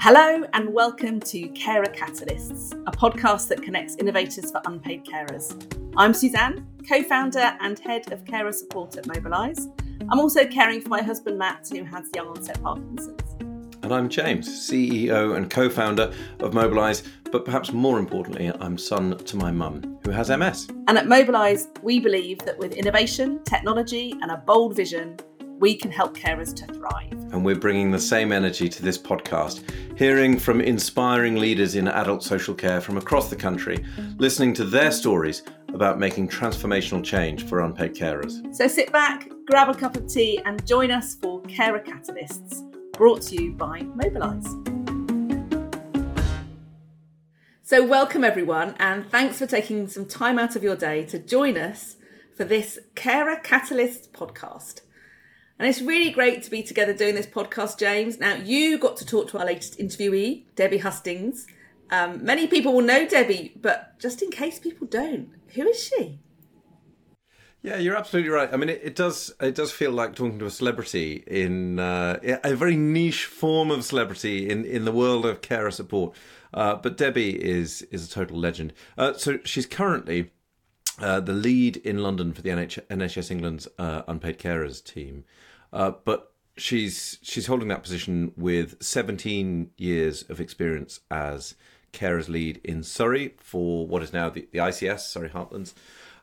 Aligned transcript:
Hello, 0.00 0.44
and 0.52 0.72
welcome 0.72 1.18
to 1.18 1.48
Carer 1.48 1.86
Catalysts, 1.86 2.72
a 2.86 2.92
podcast 2.92 3.48
that 3.48 3.60
connects 3.62 3.96
innovators 3.96 4.52
for 4.52 4.62
unpaid 4.64 5.04
carers. 5.04 5.52
I'm 5.96 6.14
Suzanne, 6.14 6.64
co 6.88 7.02
founder 7.02 7.56
and 7.60 7.76
head 7.80 8.12
of 8.12 8.24
carer 8.24 8.52
support 8.52 8.96
at 8.96 9.08
Mobilise. 9.08 9.66
I'm 10.08 10.20
also 10.20 10.46
caring 10.46 10.80
for 10.80 10.88
my 10.88 11.02
husband 11.02 11.36
Matt, 11.36 11.68
who 11.72 11.82
has 11.82 12.08
young 12.14 12.28
onset 12.28 12.62
Parkinson's. 12.62 13.20
And 13.82 13.92
I'm 13.92 14.08
James, 14.08 14.48
CEO 14.48 15.36
and 15.36 15.50
co 15.50 15.68
founder 15.68 16.12
of 16.38 16.54
Mobilise, 16.54 17.02
but 17.32 17.44
perhaps 17.44 17.72
more 17.72 17.98
importantly, 17.98 18.52
I'm 18.60 18.78
son 18.78 19.18
to 19.18 19.36
my 19.36 19.50
mum, 19.50 19.98
who 20.04 20.12
has 20.12 20.30
MS. 20.30 20.68
And 20.86 20.96
at 20.96 21.08
Mobilise, 21.08 21.66
we 21.82 21.98
believe 21.98 22.38
that 22.40 22.56
with 22.56 22.72
innovation, 22.74 23.42
technology, 23.42 24.12
and 24.22 24.30
a 24.30 24.36
bold 24.36 24.76
vision, 24.76 25.18
we 25.58 25.74
can 25.74 25.90
help 25.90 26.16
carers 26.16 26.54
to 26.54 26.72
thrive. 26.72 27.12
And 27.32 27.44
we're 27.44 27.56
bringing 27.56 27.90
the 27.90 27.98
same 27.98 28.32
energy 28.32 28.68
to 28.68 28.82
this 28.82 28.96
podcast, 28.96 29.62
hearing 29.98 30.38
from 30.38 30.60
inspiring 30.60 31.36
leaders 31.36 31.74
in 31.74 31.88
adult 31.88 32.22
social 32.22 32.54
care 32.54 32.80
from 32.80 32.96
across 32.96 33.28
the 33.28 33.36
country, 33.36 33.84
listening 34.18 34.54
to 34.54 34.64
their 34.64 34.92
stories 34.92 35.42
about 35.74 35.98
making 35.98 36.28
transformational 36.28 37.04
change 37.04 37.44
for 37.46 37.60
unpaid 37.60 37.94
carers. 37.94 38.54
So 38.54 38.68
sit 38.68 38.92
back, 38.92 39.28
grab 39.46 39.68
a 39.68 39.74
cup 39.74 39.96
of 39.96 40.06
tea, 40.06 40.40
and 40.44 40.64
join 40.66 40.90
us 40.90 41.16
for 41.16 41.42
Carer 41.42 41.80
Catalysts, 41.80 42.62
brought 42.92 43.22
to 43.22 43.42
you 43.42 43.52
by 43.52 43.80
Mobilise. 43.80 44.46
So, 47.62 47.84
welcome 47.84 48.24
everyone, 48.24 48.76
and 48.78 49.10
thanks 49.10 49.38
for 49.38 49.46
taking 49.46 49.88
some 49.88 50.06
time 50.06 50.38
out 50.38 50.56
of 50.56 50.62
your 50.62 50.74
day 50.74 51.04
to 51.04 51.18
join 51.18 51.58
us 51.58 51.96
for 52.34 52.44
this 52.44 52.78
Carer 52.94 53.36
Catalyst 53.36 54.14
podcast. 54.14 54.80
And 55.58 55.68
it's 55.68 55.80
really 55.80 56.10
great 56.10 56.42
to 56.44 56.50
be 56.50 56.62
together 56.62 56.92
doing 56.92 57.16
this 57.16 57.26
podcast, 57.26 57.78
James. 57.78 58.20
Now, 58.20 58.34
you 58.34 58.78
got 58.78 58.96
to 58.98 59.06
talk 59.06 59.28
to 59.30 59.38
our 59.38 59.46
latest 59.46 59.78
interviewee, 59.78 60.44
Debbie 60.54 60.78
Hustings. 60.78 61.46
Um, 61.90 62.24
many 62.24 62.46
people 62.46 62.72
will 62.72 62.82
know 62.82 63.08
Debbie, 63.08 63.54
but 63.60 63.98
just 63.98 64.22
in 64.22 64.30
case 64.30 64.58
people 64.58 64.86
don't, 64.86 65.30
who 65.54 65.66
is 65.66 65.82
she? 65.82 66.20
Yeah, 67.60 67.76
you're 67.76 67.96
absolutely 67.96 68.30
right. 68.30 68.48
I 68.52 68.56
mean, 68.56 68.68
it, 68.68 68.80
it 68.84 68.94
does 68.94 69.34
it 69.40 69.56
does 69.56 69.72
feel 69.72 69.90
like 69.90 70.14
talking 70.14 70.38
to 70.38 70.46
a 70.46 70.50
celebrity 70.50 71.24
in 71.26 71.80
uh, 71.80 72.20
a 72.44 72.54
very 72.54 72.76
niche 72.76 73.24
form 73.24 73.72
of 73.72 73.84
celebrity 73.84 74.48
in, 74.48 74.64
in 74.64 74.84
the 74.84 74.92
world 74.92 75.26
of 75.26 75.42
carer 75.42 75.72
support. 75.72 76.14
Uh, 76.54 76.76
but 76.76 76.96
Debbie 76.96 77.42
is 77.42 77.82
is 77.90 78.06
a 78.06 78.10
total 78.10 78.38
legend. 78.38 78.72
Uh, 78.96 79.14
so 79.14 79.38
she's 79.44 79.66
currently 79.66 80.30
uh, 81.00 81.18
the 81.18 81.32
lead 81.32 81.78
in 81.78 81.98
London 81.98 82.32
for 82.32 82.42
the 82.42 82.50
NH- 82.50 82.86
NHS 82.86 83.30
England's 83.30 83.66
uh, 83.76 84.02
unpaid 84.06 84.38
carers 84.38 84.82
team. 84.82 85.24
Uh, 85.72 85.92
but 86.04 86.32
she's 86.56 87.18
she's 87.22 87.46
holding 87.46 87.68
that 87.68 87.82
position 87.82 88.32
with 88.36 88.82
17 88.82 89.70
years 89.76 90.22
of 90.28 90.40
experience 90.40 91.00
as 91.10 91.54
carers 91.92 92.28
lead 92.28 92.60
in 92.64 92.82
Surrey 92.82 93.34
for 93.38 93.86
what 93.86 94.02
is 94.02 94.12
now 94.12 94.28
the, 94.28 94.46
the 94.52 94.58
ICS, 94.58 95.00
Surrey 95.00 95.28
Heartlands. 95.28 95.74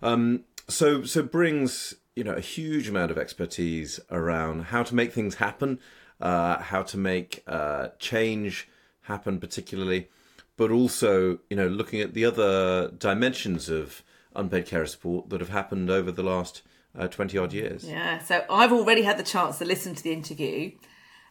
Um, 0.01 0.43
so 0.67 1.03
so 1.03 1.23
brings 1.23 1.95
you 2.15 2.23
know 2.23 2.33
a 2.33 2.41
huge 2.41 2.87
amount 2.87 3.11
of 3.11 3.17
expertise 3.17 3.99
around 4.11 4.65
how 4.65 4.83
to 4.83 4.95
make 4.95 5.13
things 5.13 5.35
happen, 5.35 5.79
uh, 6.19 6.59
how 6.59 6.83
to 6.83 6.97
make 6.97 7.43
uh, 7.47 7.89
change 7.99 8.67
happen, 9.01 9.39
particularly, 9.39 10.09
but 10.57 10.71
also 10.71 11.39
you 11.49 11.57
know 11.57 11.67
looking 11.67 12.01
at 12.01 12.13
the 12.13 12.25
other 12.25 12.89
dimensions 12.91 13.69
of 13.69 14.03
unpaid 14.35 14.65
carer 14.65 14.85
support 14.85 15.29
that 15.29 15.39
have 15.39 15.49
happened 15.49 15.89
over 15.89 16.11
the 16.11 16.23
last 16.23 16.61
uh, 16.97 17.07
20 17.07 17.37
odd 17.37 17.53
years. 17.53 17.83
Yeah, 17.83 18.19
so 18.19 18.43
I've 18.49 18.71
already 18.71 19.03
had 19.03 19.17
the 19.17 19.23
chance 19.23 19.57
to 19.59 19.65
listen 19.65 19.95
to 19.95 20.03
the 20.03 20.13
interview, 20.13 20.71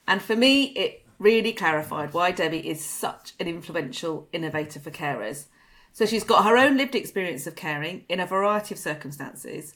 and 0.07 0.21
for 0.21 0.37
me, 0.37 0.65
it 0.77 1.05
really 1.19 1.53
clarified 1.53 2.13
why 2.13 2.31
Debbie 2.33 2.69
is 2.69 2.85
such 2.85 3.33
an 3.39 3.47
influential 3.47 4.29
innovator 4.33 4.81
for 4.81 4.91
carers. 4.91 5.47
So 5.93 6.07
she's 6.07 6.25
got 6.25 6.45
her 6.45 6.57
own 6.57 6.77
lived 6.77 6.95
experience 6.95 7.47
of 7.47 7.55
caring 7.55 8.05
in 8.09 8.19
a 8.19 8.27
variety 8.27 8.75
of 8.75 8.81
circumstances, 8.81 9.75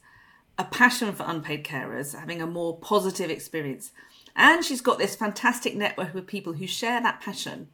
a 0.58 0.64
passion 0.64 1.12
for 1.12 1.24
unpaid 1.26 1.64
carers, 1.64 2.18
having 2.18 2.42
a 2.42 2.46
more 2.46 2.76
positive 2.78 3.30
experience, 3.30 3.92
and 4.34 4.64
she's 4.64 4.80
got 4.80 4.98
this 4.98 5.16
fantastic 5.16 5.76
network 5.76 6.14
of 6.14 6.26
people 6.26 6.54
who 6.54 6.66
share 6.66 7.00
that 7.00 7.20
passion. 7.20 7.68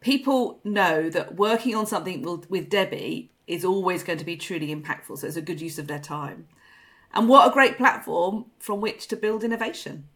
People 0.00 0.60
know 0.64 1.08
that 1.10 1.36
working 1.36 1.74
on 1.74 1.86
something 1.86 2.22
with 2.48 2.68
Debbie 2.68 3.30
is 3.46 3.64
always 3.64 4.02
going 4.02 4.18
to 4.18 4.24
be 4.24 4.36
truly 4.36 4.74
impactful, 4.74 5.18
so 5.18 5.26
it's 5.26 5.36
a 5.36 5.42
good 5.42 5.60
use 5.60 5.78
of 5.78 5.86
their 5.86 5.98
time. 5.98 6.48
And 7.14 7.28
what 7.28 7.48
a 7.48 7.52
great 7.52 7.76
platform 7.76 8.46
from 8.58 8.80
which 8.80 9.08
to 9.08 9.16
build 9.16 9.44
innovation. 9.44 10.08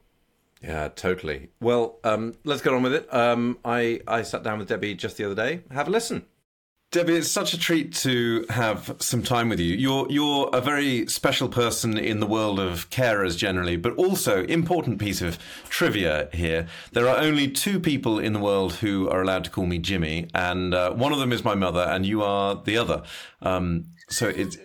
Yeah, 0.62 0.88
totally. 0.88 1.50
Well, 1.60 1.98
um, 2.02 2.34
let's 2.44 2.62
get 2.62 2.72
on 2.72 2.82
with 2.82 2.94
it. 2.94 3.12
Um, 3.12 3.58
I, 3.64 4.00
I 4.08 4.22
sat 4.22 4.42
down 4.42 4.58
with 4.58 4.68
Debbie 4.68 4.94
just 4.94 5.16
the 5.16 5.24
other 5.24 5.34
day. 5.34 5.60
Have 5.70 5.88
a 5.88 5.90
listen. 5.90 6.24
Debbie, 6.92 7.16
it's 7.16 7.28
such 7.28 7.52
a 7.52 7.58
treat 7.58 7.92
to 7.96 8.46
have 8.48 8.94
some 9.00 9.22
time 9.22 9.48
with 9.48 9.58
you. 9.58 9.74
You're 9.74 10.06
you're 10.08 10.48
a 10.52 10.60
very 10.60 11.06
special 11.08 11.48
person 11.48 11.98
in 11.98 12.20
the 12.20 12.26
world 12.26 12.60
of 12.60 12.88
carers 12.90 13.36
generally, 13.36 13.76
but 13.76 13.94
also 13.96 14.44
important 14.44 15.00
piece 15.00 15.20
of 15.20 15.36
trivia 15.68 16.28
here. 16.32 16.68
There 16.92 17.08
are 17.08 17.18
only 17.18 17.50
two 17.50 17.80
people 17.80 18.20
in 18.20 18.32
the 18.32 18.38
world 18.38 18.74
who 18.74 19.10
are 19.10 19.20
allowed 19.20 19.44
to 19.44 19.50
call 19.50 19.66
me 19.66 19.78
Jimmy, 19.78 20.28
and 20.32 20.72
uh, 20.72 20.92
one 20.92 21.12
of 21.12 21.18
them 21.18 21.32
is 21.32 21.44
my 21.44 21.56
mother, 21.56 21.82
and 21.82 22.06
you 22.06 22.22
are 22.22 22.54
the 22.64 22.78
other. 22.78 23.02
Um, 23.42 23.86
so 24.08 24.28
it's 24.28 24.56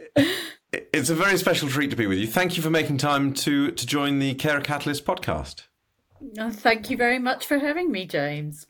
it's 0.71 1.09
a 1.09 1.15
very 1.15 1.37
special 1.37 1.69
treat 1.69 1.89
to 1.89 1.95
be 1.95 2.07
with 2.07 2.17
you. 2.17 2.27
Thank 2.27 2.55
you 2.55 2.63
for 2.63 2.69
making 2.69 2.97
time 2.97 3.33
to 3.33 3.71
to 3.71 3.85
join 3.85 4.19
the 4.19 4.33
Carer 4.35 4.61
Catalyst 4.61 5.05
podcast. 5.05 5.63
Oh, 6.39 6.51
thank 6.51 6.89
you 6.89 6.97
very 6.97 7.19
much 7.19 7.45
for 7.45 7.57
having 7.57 7.91
me, 7.91 8.05
James. 8.05 8.67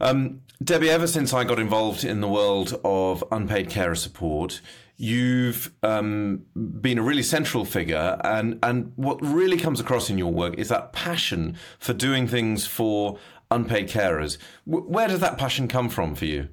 Um, 0.00 0.42
Debbie, 0.62 0.90
ever 0.90 1.06
since 1.06 1.32
I 1.32 1.44
got 1.44 1.58
involved 1.58 2.04
in 2.04 2.20
the 2.20 2.28
world 2.28 2.80
of 2.84 3.22
unpaid 3.30 3.68
carer 3.68 3.94
support, 3.94 4.60
you've 4.96 5.72
um, 5.82 6.46
been 6.54 6.98
a 6.98 7.02
really 7.02 7.22
central 7.22 7.64
figure, 7.64 8.18
and 8.24 8.58
and 8.62 8.92
what 8.96 9.20
really 9.22 9.58
comes 9.58 9.80
across 9.80 10.08
in 10.08 10.18
your 10.18 10.32
work 10.32 10.54
is 10.58 10.68
that 10.68 10.92
passion 10.92 11.56
for 11.78 11.92
doing 11.92 12.26
things 12.26 12.66
for 12.66 13.18
unpaid 13.50 13.88
carers. 13.88 14.38
where 14.64 15.08
does 15.08 15.20
that 15.20 15.36
passion 15.36 15.68
come 15.68 15.90
from 15.90 16.14
for 16.14 16.24
you? 16.24 16.48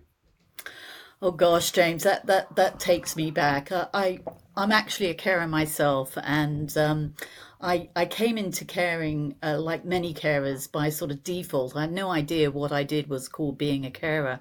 Oh 1.21 1.31
gosh, 1.31 1.71
James, 1.71 2.03
that 2.03 2.27
that 2.27 2.55
that 2.55 2.79
takes 2.79 3.17
me 3.17 3.29
back. 3.29 3.73
I, 3.73 3.87
I 3.93 4.19
I'm 4.55 4.71
actually 4.71 5.09
a 5.09 5.13
carer 5.13 5.47
myself, 5.47 6.17
and 6.23 6.75
um, 6.77 7.15
I 7.59 7.89
I 7.93 8.05
came 8.05 8.37
into 8.37 8.63
caring 8.63 9.35
uh, 9.43 9.59
like 9.59 9.83
many 9.83 10.13
carers 10.13 10.71
by 10.71 10.87
sort 10.89 11.11
of 11.11 11.23
default. 11.23 11.75
I 11.75 11.81
had 11.81 11.91
no 11.91 12.09
idea 12.09 12.51
what 12.51 12.71
I 12.71 12.83
did 12.83 13.09
was 13.09 13.27
called 13.27 13.57
being 13.57 13.85
a 13.85 13.91
carer. 13.91 14.39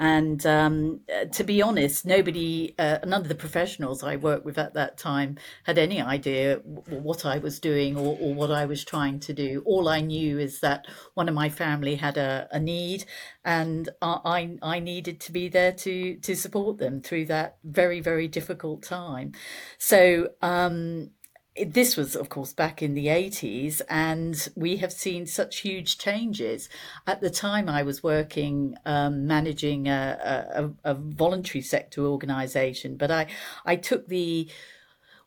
And 0.00 0.46
um, 0.46 1.00
uh, 1.14 1.26
to 1.26 1.44
be 1.44 1.60
honest, 1.60 2.06
nobody, 2.06 2.74
uh, 2.78 3.00
none 3.04 3.20
of 3.20 3.28
the 3.28 3.34
professionals 3.34 4.02
I 4.02 4.16
worked 4.16 4.46
with 4.46 4.56
at 4.56 4.72
that 4.72 4.96
time 4.96 5.36
had 5.64 5.76
any 5.76 6.00
idea 6.00 6.56
w- 6.56 7.02
what 7.02 7.26
I 7.26 7.36
was 7.36 7.60
doing 7.60 7.98
or, 7.98 8.16
or, 8.18 8.32
what 8.32 8.50
I 8.50 8.64
was 8.64 8.82
trying 8.82 9.20
to 9.20 9.34
do. 9.34 9.62
All 9.66 9.90
I 9.90 10.00
knew 10.00 10.38
is 10.38 10.60
that 10.60 10.86
one 11.12 11.28
of 11.28 11.34
my 11.34 11.50
family 11.50 11.96
had 11.96 12.16
a, 12.16 12.48
a 12.50 12.58
need, 12.58 13.04
and 13.44 13.90
I, 14.00 14.56
I 14.62 14.78
needed 14.78 15.20
to 15.20 15.32
be 15.32 15.50
there 15.50 15.72
to 15.72 16.16
to 16.16 16.34
support 16.34 16.78
them 16.78 17.02
through 17.02 17.26
that 17.26 17.58
very 17.62 18.00
very 18.00 18.26
difficult 18.26 18.82
time. 18.82 19.32
So. 19.76 20.30
Um, 20.40 21.10
this 21.66 21.96
was, 21.96 22.16
of 22.16 22.28
course, 22.28 22.52
back 22.52 22.82
in 22.82 22.94
the 22.94 23.06
80s, 23.06 23.80
and 23.88 24.48
we 24.56 24.76
have 24.78 24.92
seen 24.92 25.26
such 25.26 25.58
huge 25.60 25.98
changes. 25.98 26.68
At 27.06 27.20
the 27.20 27.30
time, 27.30 27.68
I 27.68 27.82
was 27.82 28.02
working 28.02 28.76
um, 28.86 29.26
managing 29.26 29.88
a, 29.88 30.70
a, 30.84 30.90
a, 30.90 30.94
voluntary 30.94 31.62
sector 31.62 32.06
organisation, 32.06 32.96
but 32.96 33.10
I, 33.10 33.26
I 33.64 33.76
took 33.76 34.08
the 34.08 34.48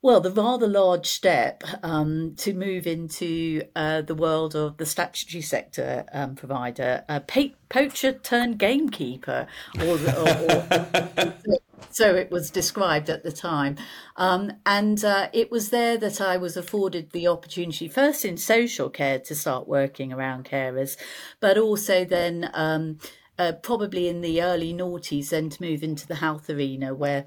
well, 0.04 0.20
the 0.20 0.30
rather 0.30 0.68
large 0.68 1.06
step 1.08 1.64
um, 1.82 2.36
to 2.36 2.54
move 2.54 2.86
into 2.86 3.64
uh, 3.74 4.02
the 4.02 4.14
world 4.14 4.54
of 4.54 4.76
the 4.76 4.86
statutory 4.86 5.42
sector 5.42 6.06
um, 6.12 6.36
provider, 6.36 7.06
a 7.08 7.22
poacher 7.70 8.12
turned 8.12 8.60
gamekeeper, 8.60 9.48
or, 9.80 9.98
or, 9.98 10.30
or 10.30 11.34
so 11.90 12.14
it 12.16 12.30
was 12.30 12.52
described 12.52 13.10
at 13.10 13.24
the 13.24 13.32
time. 13.32 13.78
Um, 14.18 14.52
and 14.66 15.06
uh, 15.06 15.30
it 15.32 15.50
was 15.50 15.70
there 15.70 15.98
that 15.98 16.20
I 16.20 16.36
was 16.36 16.58
afforded 16.58 17.12
the 17.12 17.30
opportunity, 17.30 17.88
first 17.88 18.26
in 18.26 18.36
social 18.36 18.90
care, 18.90 19.20
to 19.20 19.34
start 19.34 19.70
working 19.70 20.12
around 20.12 20.44
carers, 20.44 20.98
but 21.40 21.58
also 21.58 22.06
then. 22.06 22.52
Um, 22.54 23.00
uh, 23.40 23.52
probably 23.52 24.08
in 24.08 24.22
the 24.22 24.44
early 24.44 24.72
noughties, 24.76 25.30
then 25.30 25.50
to 25.50 25.60
move 25.60 25.82
into 25.82 26.06
the 26.06 26.14
health 26.14 26.52
arena 26.52 26.94
where 26.94 27.26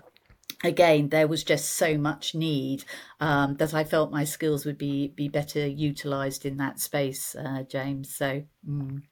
again 0.64 1.08
there 1.10 1.28
was 1.28 1.44
just 1.44 1.70
so 1.70 1.98
much 1.98 2.34
need 2.34 2.84
um, 3.20 3.56
that 3.56 3.74
I 3.74 3.84
felt 3.84 4.10
my 4.10 4.24
skills 4.24 4.64
would 4.64 4.78
be 4.78 5.08
be 5.08 5.28
better 5.28 5.66
utilized 5.66 6.44
in 6.46 6.56
that 6.58 6.80
space, 6.80 7.34
uh, 7.34 7.64
James. 7.68 8.14
So. 8.14 8.44
Mm. 8.68 9.02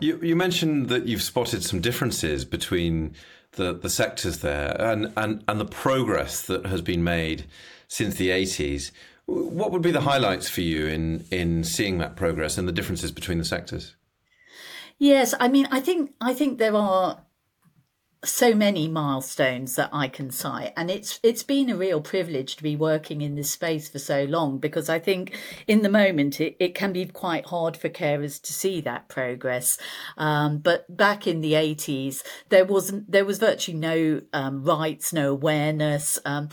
You, 0.00 0.18
you 0.20 0.34
mentioned 0.34 0.88
that 0.88 1.06
you've 1.06 1.22
spotted 1.22 1.62
some 1.62 1.80
differences 1.80 2.44
between 2.44 3.14
the, 3.52 3.72
the 3.72 3.90
sectors 3.90 4.38
there 4.38 4.76
and, 4.80 5.12
and, 5.16 5.44
and 5.46 5.60
the 5.60 5.64
progress 5.64 6.42
that 6.42 6.66
has 6.66 6.82
been 6.82 7.04
made 7.04 7.44
since 7.88 8.16
the 8.16 8.30
80s. 8.30 8.90
What 9.26 9.70
would 9.70 9.82
be 9.82 9.92
the 9.92 10.00
highlights 10.00 10.48
for 10.48 10.60
you 10.60 10.86
in, 10.86 11.24
in 11.30 11.64
seeing 11.64 11.98
that 11.98 12.16
progress 12.16 12.58
and 12.58 12.66
the 12.66 12.72
differences 12.72 13.12
between 13.12 13.38
the 13.38 13.44
sectors? 13.44 13.94
Yes, 14.98 15.34
I 15.40 15.48
mean, 15.48 15.66
I 15.70 15.80
think 15.80 16.12
I 16.20 16.34
think 16.34 16.58
there 16.58 16.74
are 16.74 17.22
so 18.22 18.54
many 18.54 18.86
milestones 18.86 19.76
that 19.76 19.88
I 19.92 20.06
can 20.06 20.30
cite 20.30 20.74
and 20.76 20.90
it's 20.90 21.18
it's 21.22 21.42
been 21.42 21.70
a 21.70 21.76
real 21.76 22.02
privilege 22.02 22.54
to 22.56 22.62
be 22.62 22.76
working 22.76 23.22
in 23.22 23.34
this 23.34 23.50
space 23.50 23.88
for 23.88 23.98
so 23.98 24.24
long 24.24 24.58
because 24.58 24.90
I 24.90 24.98
think 24.98 25.38
in 25.66 25.80
the 25.80 25.88
moment 25.88 26.38
it, 26.38 26.54
it 26.58 26.74
can 26.74 26.92
be 26.92 27.06
quite 27.06 27.46
hard 27.46 27.78
for 27.78 27.88
carers 27.88 28.40
to 28.42 28.52
see 28.52 28.82
that 28.82 29.08
progress. 29.08 29.78
Um, 30.18 30.58
but 30.58 30.94
back 30.94 31.26
in 31.26 31.40
the 31.40 31.54
80s 31.54 32.22
there 32.50 32.66
wasn't 32.66 33.10
there 33.10 33.24
was 33.24 33.38
virtually 33.38 33.78
no 33.78 34.20
um, 34.34 34.64
rights 34.64 35.14
no 35.14 35.30
awareness. 35.32 36.18
Um, 36.26 36.50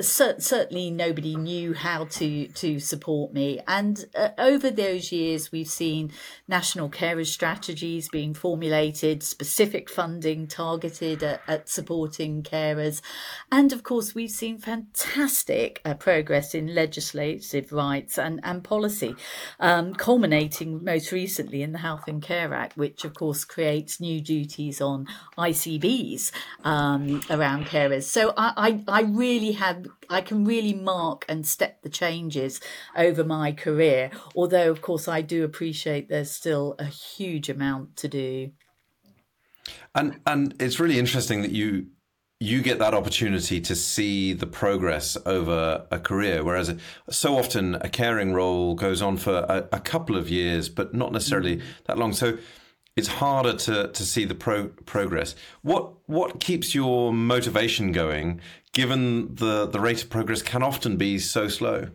certainly 0.00 0.90
nobody 0.90 1.36
knew 1.36 1.74
how 1.74 2.04
to 2.04 2.48
to 2.48 2.78
support 2.78 3.32
me. 3.32 3.60
And 3.66 4.04
uh, 4.14 4.30
over 4.38 4.70
those 4.70 5.12
years 5.12 5.52
we've 5.52 5.68
seen 5.68 6.12
national 6.46 6.90
carers 6.90 7.26
strategies 7.26 8.08
being 8.08 8.34
formulated 8.34 9.22
specific 9.22 9.88
funding 9.88 10.46
targeted 10.46 11.22
at, 11.22 11.40
at 11.46 11.68
supporting 11.68 12.42
carers. 12.42 13.00
And 13.50 13.72
of 13.72 13.82
course 13.82 14.14
we've 14.14 14.30
seen 14.30 14.58
fantastic 14.58 15.80
uh, 15.84 15.94
progress 15.94 16.54
in 16.54 16.74
legislative 16.74 17.72
rights 17.72 18.18
and 18.18 18.40
and 18.42 18.64
policy 18.64 19.14
um, 19.60 19.94
culminating 19.94 20.82
most 20.84 21.12
recently 21.12 21.62
in 21.62 21.72
the 21.72 21.78
health 21.78 22.04
and 22.06 22.22
care 22.22 22.54
act 22.54 22.76
which 22.76 23.04
of 23.04 23.14
course 23.14 23.44
creates 23.44 24.00
new 24.00 24.20
duties 24.20 24.80
on 24.80 25.06
icbs 25.36 26.30
um, 26.64 27.20
around 27.30 27.66
carers. 27.66 28.04
So 28.04 28.32
I, 28.36 28.80
I 28.88 28.98
i 28.98 29.02
really 29.02 29.52
have 29.52 29.77
I 30.08 30.20
can 30.20 30.44
really 30.44 30.74
mark 30.74 31.24
and 31.28 31.46
step 31.46 31.82
the 31.82 31.88
changes 31.88 32.60
over 32.96 33.24
my 33.24 33.52
career. 33.52 34.10
Although, 34.34 34.70
of 34.70 34.82
course, 34.82 35.08
I 35.08 35.22
do 35.22 35.44
appreciate 35.44 36.08
there's 36.08 36.30
still 36.30 36.74
a 36.78 36.84
huge 36.84 37.48
amount 37.48 37.96
to 37.96 38.08
do. 38.08 38.52
And 39.94 40.20
and 40.26 40.54
it's 40.60 40.80
really 40.80 40.98
interesting 40.98 41.42
that 41.42 41.52
you 41.52 41.88
you 42.40 42.62
get 42.62 42.78
that 42.78 42.94
opportunity 42.94 43.60
to 43.60 43.74
see 43.74 44.32
the 44.32 44.46
progress 44.46 45.16
over 45.26 45.86
a 45.90 45.98
career, 45.98 46.44
whereas 46.44 46.72
so 47.10 47.36
often 47.36 47.74
a 47.76 47.88
caring 47.88 48.32
role 48.32 48.76
goes 48.76 49.02
on 49.02 49.16
for 49.16 49.38
a, 49.48 49.68
a 49.72 49.80
couple 49.80 50.16
of 50.16 50.30
years, 50.30 50.68
but 50.68 50.94
not 50.94 51.12
necessarily 51.12 51.56
mm. 51.56 51.62
that 51.86 51.98
long. 51.98 52.12
So 52.12 52.38
it's 52.98 53.06
harder 53.06 53.54
to 53.54 53.88
to 53.88 54.02
see 54.04 54.24
the 54.24 54.34
pro- 54.34 54.68
progress. 54.84 55.36
What 55.62 55.92
what 56.06 56.40
keeps 56.40 56.74
your 56.74 57.12
motivation 57.12 57.92
going, 57.92 58.40
given 58.72 59.36
the 59.36 59.66
the 59.66 59.78
rate 59.78 60.02
of 60.02 60.10
progress 60.10 60.42
can 60.42 60.62
often 60.62 60.96
be 60.96 61.18
so 61.20 61.46
slow? 61.48 61.88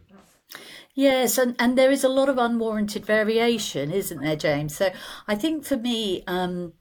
Yes, 0.96 1.38
and, 1.40 1.56
and 1.58 1.78
there 1.78 1.92
is 1.92 2.04
a 2.04 2.10
lot 2.10 2.30
of 2.30 2.38
unwarranted 2.38 3.04
variation, 3.04 3.92
isn't 3.92 4.22
there, 4.22 4.36
James? 4.36 4.76
So 4.78 4.92
I 5.28 5.34
think 5.34 5.66
for 5.66 5.76
me, 5.76 6.24
um, 6.28 6.74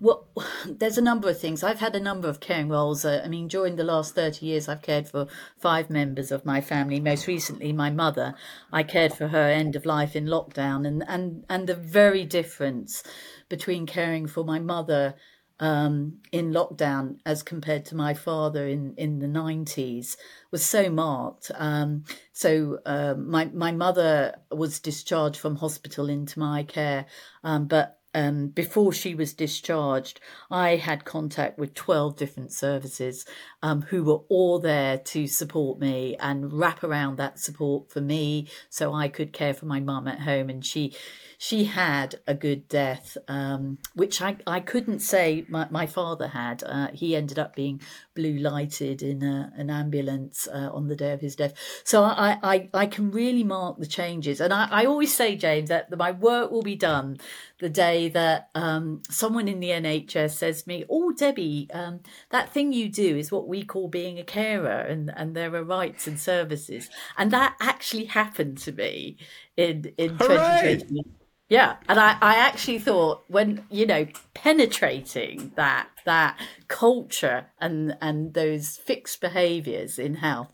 well, 0.00 0.26
there's 0.66 0.98
a 0.98 1.02
number 1.02 1.28
of 1.28 1.38
things. 1.38 1.62
I've 1.62 1.80
had 1.80 1.94
a 1.94 2.00
number 2.00 2.28
of 2.28 2.40
caring 2.40 2.68
roles. 2.68 3.04
Uh, 3.04 3.20
I 3.24 3.28
mean, 3.28 3.46
during 3.46 3.76
the 3.76 3.84
last 3.84 4.14
30 4.14 4.46
years, 4.46 4.68
I've 4.68 4.82
cared 4.82 5.06
for 5.06 5.26
five 5.58 5.90
members 5.90 6.32
of 6.32 6.46
my 6.46 6.60
family. 6.60 6.98
Most 6.98 7.26
recently, 7.26 7.72
my 7.72 7.90
mother. 7.90 8.34
I 8.72 8.82
cared 8.82 9.12
for 9.12 9.28
her 9.28 9.48
end 9.50 9.76
of 9.76 9.84
life 9.84 10.16
in 10.16 10.26
lockdown, 10.26 10.86
and, 10.86 11.04
and, 11.06 11.44
and 11.48 11.68
the 11.68 11.74
very 11.74 12.24
difference 12.24 13.02
between 13.48 13.86
caring 13.86 14.26
for 14.26 14.44
my 14.44 14.58
mother 14.58 15.14
um, 15.60 16.18
in 16.30 16.52
lockdown 16.52 17.18
as 17.26 17.42
compared 17.42 17.84
to 17.86 17.96
my 17.96 18.14
father 18.14 18.66
in, 18.68 18.94
in 18.96 19.18
the 19.18 19.26
90s 19.26 20.16
was 20.50 20.64
so 20.64 20.88
marked. 20.88 21.50
Um, 21.54 22.04
so 22.32 22.78
uh, 22.86 23.14
my, 23.14 23.46
my 23.46 23.72
mother 23.72 24.36
was 24.52 24.78
discharged 24.78 25.40
from 25.40 25.56
hospital 25.56 26.08
into 26.08 26.38
my 26.38 26.62
care, 26.62 27.06
um, 27.42 27.66
but 27.66 27.98
um, 28.14 28.48
before 28.48 28.92
she 28.92 29.14
was 29.14 29.34
discharged, 29.34 30.20
I 30.50 30.76
had 30.76 31.04
contact 31.04 31.58
with 31.58 31.74
12 31.74 32.16
different 32.16 32.52
services 32.52 33.26
um, 33.62 33.82
who 33.82 34.04
were 34.04 34.20
all 34.28 34.58
there 34.58 34.98
to 34.98 35.26
support 35.26 35.78
me 35.80 36.16
and 36.20 36.52
wrap 36.52 36.82
around 36.84 37.16
that 37.16 37.38
support 37.38 37.90
for 37.90 38.00
me 38.00 38.48
so 38.68 38.94
I 38.94 39.08
could 39.08 39.32
care 39.32 39.54
for 39.54 39.66
my 39.66 39.80
mum 39.80 40.06
at 40.06 40.20
home. 40.20 40.48
And 40.48 40.64
she, 40.64 40.94
she 41.38 41.64
had 41.64 42.16
a 42.26 42.34
good 42.34 42.68
death, 42.68 43.16
um, 43.26 43.78
which 43.94 44.22
I, 44.22 44.36
I 44.46 44.60
couldn't 44.60 45.00
say 45.00 45.44
my, 45.48 45.66
my 45.70 45.86
father 45.86 46.28
had. 46.28 46.62
Uh, 46.64 46.88
he 46.92 47.16
ended 47.16 47.38
up 47.38 47.56
being 47.56 47.80
blue 48.14 48.38
lighted 48.38 49.02
in 49.02 49.22
a, 49.22 49.52
an 49.56 49.70
ambulance 49.70 50.48
uh, 50.52 50.70
on 50.72 50.88
the 50.88 50.96
day 50.96 51.12
of 51.12 51.20
his 51.20 51.36
death. 51.36 51.54
So 51.84 52.04
I, 52.04 52.38
I, 52.42 52.70
I 52.74 52.86
can 52.86 53.10
really 53.10 53.44
mark 53.44 53.78
the 53.78 53.86
changes. 53.86 54.40
And 54.40 54.52
I, 54.52 54.68
I 54.70 54.84
always 54.84 55.14
say, 55.14 55.36
James, 55.36 55.68
that 55.68 55.96
my 55.96 56.12
work 56.12 56.50
will 56.50 56.62
be 56.62 56.76
done 56.76 57.18
the 57.58 57.68
day 57.68 58.08
that 58.10 58.50
um, 58.54 59.02
someone 59.10 59.48
in 59.48 59.60
the 59.60 59.70
NHS 59.70 60.30
says 60.30 60.62
to 60.62 60.68
me, 60.68 60.84
Oh, 60.88 61.12
Debbie, 61.12 61.68
um, 61.72 62.00
that 62.30 62.52
thing 62.52 62.72
you 62.72 62.88
do 62.88 63.16
is 63.16 63.32
what 63.32 63.47
we 63.48 63.64
call 63.64 63.88
being 63.88 64.18
a 64.18 64.24
carer, 64.24 64.80
and, 64.80 65.12
and 65.16 65.34
there 65.34 65.54
are 65.54 65.64
rights 65.64 66.06
and 66.06 66.20
services. 66.20 66.88
And 67.16 67.30
that 67.30 67.56
actually 67.60 68.04
happened 68.04 68.58
to 68.58 68.72
me 68.72 69.16
in, 69.56 69.92
in 69.96 70.18
2020. 70.18 71.04
Yeah, 71.48 71.76
and 71.88 71.98
I, 71.98 72.18
I 72.20 72.36
actually 72.36 72.78
thought 72.78 73.24
when 73.28 73.64
you 73.70 73.86
know 73.86 74.06
penetrating 74.34 75.52
that 75.56 75.88
that 76.04 76.38
culture 76.68 77.46
and 77.58 77.96
and 78.02 78.34
those 78.34 78.76
fixed 78.76 79.22
behaviours 79.22 79.98
in 79.98 80.16
health, 80.16 80.52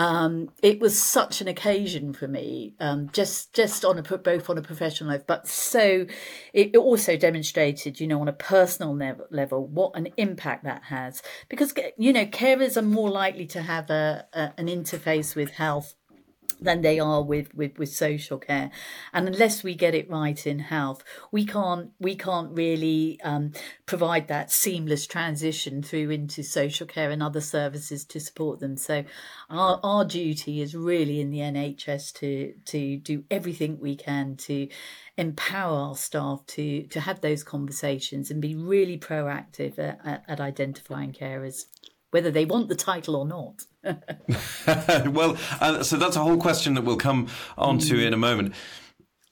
um, 0.00 0.48
it 0.62 0.80
was 0.80 1.00
such 1.00 1.42
an 1.42 1.48
occasion 1.48 2.14
for 2.14 2.26
me. 2.26 2.74
Um, 2.80 3.10
just 3.12 3.52
just 3.52 3.84
on 3.84 3.98
a 3.98 4.02
both 4.02 4.48
on 4.48 4.56
a 4.56 4.62
professional 4.62 5.10
level, 5.10 5.26
but 5.28 5.46
so 5.46 6.06
it 6.54 6.74
also 6.74 7.18
demonstrated, 7.18 8.00
you 8.00 8.06
know, 8.06 8.18
on 8.22 8.26
a 8.26 8.32
personal 8.32 8.96
level, 9.30 9.66
what 9.66 9.94
an 9.94 10.08
impact 10.16 10.64
that 10.64 10.84
has. 10.84 11.20
Because 11.50 11.74
you 11.98 12.14
know, 12.14 12.24
carers 12.24 12.78
are 12.78 12.82
more 12.82 13.10
likely 13.10 13.44
to 13.48 13.60
have 13.60 13.90
a, 13.90 14.26
a 14.32 14.54
an 14.56 14.68
interface 14.68 15.36
with 15.36 15.50
health 15.50 15.94
than 16.60 16.82
they 16.82 16.98
are 16.98 17.22
with, 17.22 17.54
with, 17.54 17.78
with 17.78 17.88
social 17.88 18.38
care. 18.38 18.70
And 19.12 19.26
unless 19.28 19.62
we 19.62 19.74
get 19.74 19.94
it 19.94 20.10
right 20.10 20.46
in 20.46 20.58
health, 20.58 21.02
we 21.32 21.44
can't 21.46 21.90
we 21.98 22.14
can't 22.16 22.52
really 22.52 23.20
um, 23.22 23.52
provide 23.86 24.28
that 24.28 24.50
seamless 24.50 25.06
transition 25.06 25.82
through 25.82 26.10
into 26.10 26.42
social 26.42 26.86
care 26.86 27.10
and 27.10 27.22
other 27.22 27.40
services 27.40 28.04
to 28.06 28.20
support 28.20 28.60
them. 28.60 28.76
So 28.76 29.04
our 29.48 29.80
our 29.82 30.04
duty 30.04 30.60
is 30.60 30.74
really 30.74 31.20
in 31.20 31.30
the 31.30 31.38
NHS 31.38 32.12
to 32.14 32.54
to 32.66 32.96
do 32.96 33.24
everything 33.30 33.78
we 33.80 33.96
can 33.96 34.36
to 34.36 34.68
empower 35.16 35.76
our 35.76 35.96
staff 35.96 36.44
to 36.46 36.84
to 36.88 37.00
have 37.00 37.20
those 37.20 37.42
conversations 37.44 38.30
and 38.30 38.40
be 38.40 38.54
really 38.54 38.98
proactive 38.98 39.78
at, 39.78 40.00
at, 40.04 40.24
at 40.28 40.40
identifying 40.40 41.12
carers 41.12 41.64
whether 42.10 42.30
they 42.30 42.44
want 42.44 42.68
the 42.68 42.74
title 42.74 43.16
or 43.16 43.26
not. 43.26 43.66
well, 45.06 45.36
uh, 45.60 45.82
so 45.82 45.96
that's 45.96 46.16
a 46.16 46.20
whole 46.20 46.36
question 46.36 46.74
that 46.74 46.82
we'll 46.82 46.96
come 46.96 47.28
on 47.56 47.78
to 47.78 47.94
mm. 47.94 48.06
in 48.06 48.14
a 48.14 48.18
moment. 48.18 48.54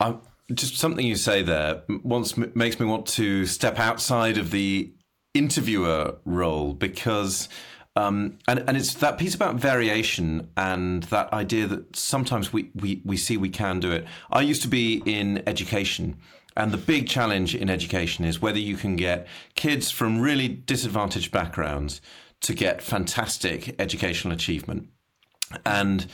I, 0.00 0.16
just 0.54 0.76
something 0.76 1.06
you 1.06 1.16
say 1.16 1.42
there 1.42 1.82
once 2.02 2.36
makes 2.36 2.80
me 2.80 2.86
want 2.86 3.06
to 3.06 3.44
step 3.46 3.78
outside 3.78 4.38
of 4.38 4.50
the 4.50 4.92
interviewer 5.34 6.18
role 6.24 6.74
because. 6.74 7.48
Um, 7.96 8.38
and, 8.46 8.62
and 8.68 8.76
it's 8.76 8.94
that 8.94 9.18
piece 9.18 9.34
about 9.34 9.56
variation 9.56 10.50
and 10.56 11.02
that 11.04 11.32
idea 11.32 11.66
that 11.66 11.96
sometimes 11.96 12.52
we, 12.52 12.70
we, 12.76 13.02
we 13.04 13.16
see 13.16 13.36
we 13.36 13.48
can 13.48 13.80
do 13.80 13.90
it. 13.90 14.06
I 14.30 14.42
used 14.42 14.62
to 14.62 14.68
be 14.68 15.02
in 15.04 15.42
education, 15.48 16.16
and 16.56 16.70
the 16.70 16.76
big 16.76 17.08
challenge 17.08 17.56
in 17.56 17.68
education 17.68 18.24
is 18.24 18.40
whether 18.40 18.60
you 18.60 18.76
can 18.76 18.94
get 18.94 19.26
kids 19.56 19.90
from 19.90 20.20
really 20.20 20.46
disadvantaged 20.46 21.32
backgrounds 21.32 22.00
to 22.40 22.54
get 22.54 22.82
fantastic 22.82 23.74
educational 23.80 24.32
achievement. 24.32 24.88
And 25.64 26.06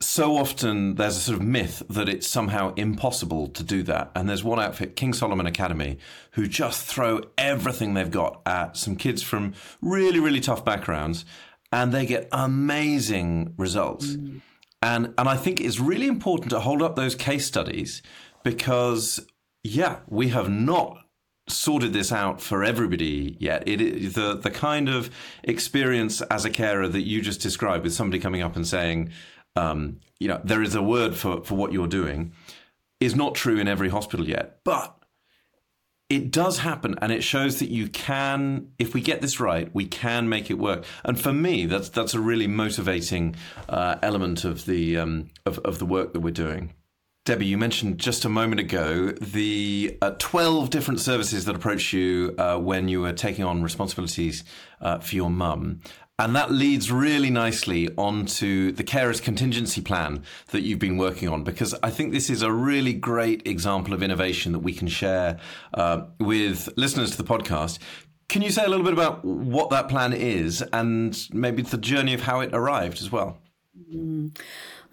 so 0.00 0.36
often 0.36 0.96
there's 0.96 1.16
a 1.16 1.20
sort 1.20 1.40
of 1.40 1.46
myth 1.46 1.82
that 1.88 2.08
it's 2.08 2.26
somehow 2.26 2.74
impossible 2.74 3.48
to 3.48 3.62
do 3.62 3.82
that. 3.84 4.10
And 4.14 4.28
there's 4.28 4.44
one 4.44 4.60
outfit, 4.60 4.96
King 4.96 5.12
Solomon 5.12 5.46
Academy, 5.46 5.98
who 6.32 6.46
just 6.46 6.86
throw 6.86 7.22
everything 7.38 7.94
they've 7.94 8.10
got 8.10 8.42
at 8.46 8.76
some 8.76 8.96
kids 8.96 9.22
from 9.22 9.54
really, 9.80 10.20
really 10.20 10.40
tough 10.40 10.64
backgrounds, 10.64 11.24
and 11.72 11.92
they 11.92 12.06
get 12.06 12.28
amazing 12.32 13.54
results. 13.56 14.08
Mm. 14.08 14.40
And 14.82 15.14
and 15.16 15.28
I 15.28 15.36
think 15.36 15.60
it's 15.60 15.80
really 15.80 16.06
important 16.06 16.50
to 16.50 16.60
hold 16.60 16.82
up 16.82 16.94
those 16.94 17.14
case 17.14 17.46
studies 17.46 18.02
because 18.42 19.26
yeah, 19.62 20.00
we 20.06 20.28
have 20.28 20.50
not 20.50 21.03
sorted 21.46 21.92
this 21.92 22.10
out 22.12 22.40
for 22.40 22.64
everybody 22.64 23.36
yet. 23.38 23.66
It 23.66 24.14
the 24.14 24.34
the 24.34 24.50
kind 24.50 24.88
of 24.88 25.10
experience 25.42 26.22
as 26.22 26.44
a 26.44 26.50
carer 26.50 26.88
that 26.88 27.02
you 27.02 27.20
just 27.20 27.40
described 27.40 27.84
with 27.84 27.92
somebody 27.92 28.20
coming 28.20 28.42
up 28.42 28.56
and 28.56 28.66
saying, 28.66 29.10
um, 29.56 30.00
you 30.18 30.28
know, 30.28 30.40
there 30.44 30.62
is 30.62 30.74
a 30.74 30.82
word 30.82 31.14
for 31.14 31.44
for 31.44 31.54
what 31.54 31.72
you're 31.72 31.86
doing, 31.86 32.32
is 33.00 33.14
not 33.14 33.34
true 33.34 33.58
in 33.58 33.68
every 33.68 33.88
hospital 33.88 34.28
yet, 34.28 34.60
but. 34.64 34.96
It 36.10 36.30
does 36.30 36.58
happen, 36.58 36.96
and 37.00 37.10
it 37.10 37.24
shows 37.24 37.60
that 37.60 37.70
you 37.70 37.88
can. 37.88 38.72
If 38.78 38.92
we 38.92 39.00
get 39.00 39.22
this 39.22 39.40
right, 39.40 39.74
we 39.74 39.86
can 39.86 40.28
make 40.28 40.50
it 40.50 40.58
work. 40.58 40.84
And 41.02 41.18
for 41.18 41.32
me, 41.32 41.64
that's 41.64 41.88
that's 41.88 42.12
a 42.12 42.20
really 42.20 42.46
motivating 42.46 43.34
uh, 43.70 43.96
element 44.02 44.44
of 44.44 44.66
the 44.66 44.98
um, 44.98 45.30
of, 45.46 45.58
of 45.60 45.78
the 45.78 45.86
work 45.86 46.12
that 46.12 46.20
we're 46.20 46.30
doing. 46.30 46.74
Debbie, 47.24 47.46
you 47.46 47.56
mentioned 47.56 47.96
just 47.96 48.26
a 48.26 48.28
moment 48.28 48.60
ago 48.60 49.12
the 49.12 49.96
uh, 50.02 50.10
12 50.18 50.68
different 50.68 51.00
services 51.00 51.46
that 51.46 51.56
approached 51.56 51.94
you 51.94 52.34
uh, 52.36 52.58
when 52.58 52.86
you 52.86 53.00
were 53.00 53.14
taking 53.14 53.46
on 53.46 53.62
responsibilities 53.62 54.44
uh, 54.82 54.98
for 54.98 55.16
your 55.16 55.30
mum. 55.30 55.80
And 56.18 56.36
that 56.36 56.52
leads 56.52 56.92
really 56.92 57.30
nicely 57.30 57.88
onto 57.96 58.72
the 58.72 58.84
carers 58.84 59.22
contingency 59.22 59.80
plan 59.80 60.22
that 60.48 60.64
you've 60.64 60.78
been 60.78 60.98
working 60.98 61.30
on, 61.30 61.44
because 61.44 61.74
I 61.82 61.88
think 61.88 62.12
this 62.12 62.28
is 62.28 62.42
a 62.42 62.52
really 62.52 62.92
great 62.92 63.46
example 63.46 63.94
of 63.94 64.02
innovation 64.02 64.52
that 64.52 64.58
we 64.58 64.74
can 64.74 64.86
share 64.86 65.38
uh, 65.72 66.02
with 66.20 66.68
listeners 66.76 67.12
to 67.12 67.16
the 67.16 67.24
podcast. 67.24 67.78
Can 68.28 68.42
you 68.42 68.50
say 68.50 68.64
a 68.66 68.68
little 68.68 68.84
bit 68.84 68.92
about 68.92 69.24
what 69.24 69.70
that 69.70 69.88
plan 69.88 70.12
is 70.12 70.60
and 70.74 71.18
maybe 71.32 71.62
the 71.62 71.78
journey 71.78 72.12
of 72.12 72.20
how 72.20 72.40
it 72.40 72.50
arrived 72.52 73.00
as 73.00 73.10
well? 73.10 73.38
Mm. 73.92 74.36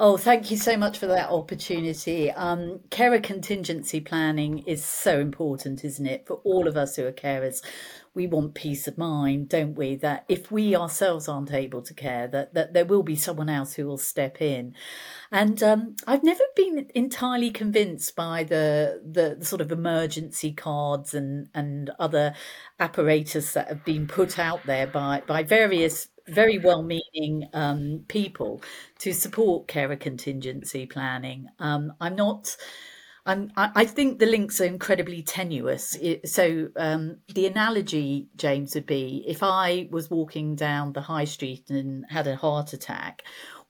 Oh, 0.04 0.18
thank 0.18 0.50
you 0.50 0.58
so 0.58 0.78
much 0.78 0.98
for 0.98 1.06
that 1.06 1.30
opportunity. 1.30 2.32
Um, 2.32 2.80
carer 2.90 3.20
contingency 3.20 4.00
planning 4.00 4.64
is 4.66 4.84
so 4.84 5.20
important, 5.20 5.86
isn't 5.86 6.08
it, 6.08 6.26
for 6.26 6.38
all 6.38 6.68
of 6.68 6.76
us 6.76 6.96
who 6.96 7.06
are 7.06 7.12
carers? 7.12 7.62
we 8.14 8.28
want 8.28 8.54
peace 8.54 8.88
of 8.88 8.98
mind, 8.98 9.48
don't 9.48 9.76
we? 9.76 9.96
That 9.96 10.26
if 10.28 10.52
we 10.52 10.76
ourselves 10.76 11.30
aren't 11.30 11.54
able 11.54 11.82
to 11.84 11.94
care, 11.94 12.28
that, 12.28 12.54
that 12.54 12.74
there 12.74 12.86
will 12.86 13.04
be 13.04 13.16
someone 13.16 13.48
else 13.48 13.74
who 13.74 13.86
will 13.86 13.98
step 13.98 14.42
in. 14.42 14.76
And 15.32 15.64
um, 15.64 15.96
I've 16.06 16.24
never 16.24 16.44
been 16.56 16.88
entirely 16.94 17.52
convinced 17.52 18.16
by 18.16 18.44
the, 18.44 19.02
the, 19.10 19.38
the 19.40 19.46
sort 19.46 19.62
of 19.62 19.72
emergency 19.72 20.52
cards 20.52 21.14
and 21.14 21.48
and 21.54 21.90
other 22.00 22.34
apparatus 22.80 23.54
that 23.54 23.70
have 23.70 23.86
been 23.86 24.08
put 24.08 24.38
out 24.38 24.66
there 24.66 24.88
by 24.88 25.24
by 25.26 25.44
various 25.44 26.10
very 26.28 26.58
well-meaning 26.58 27.50
um, 27.54 28.06
people 28.08 28.62
to 29.00 29.14
support 29.14 29.68
carer 29.68 29.96
contingency 29.96 30.86
planning. 30.86 31.48
Um, 31.60 31.94
I'm 32.00 32.16
not 32.16 32.56
and 33.24 33.52
I, 33.56 33.86
think 33.86 34.18
the 34.18 34.26
links 34.26 34.60
are 34.62 34.66
incredibly 34.66 35.22
tenuous. 35.22 35.96
so 36.26 36.70
um, 36.76 37.18
the 37.28 37.46
analogy, 37.46 38.30
James, 38.36 38.74
would 38.74 38.88
be 38.88 39.24
if 39.28 39.44
I 39.44 39.88
was 39.92 40.10
walking 40.10 40.56
down 40.56 40.94
the 40.94 41.02
high 41.02 41.26
street 41.26 41.70
and 41.70 42.04
had 42.10 42.26
a 42.26 42.36
heart 42.36 42.74
attack, 42.74 43.22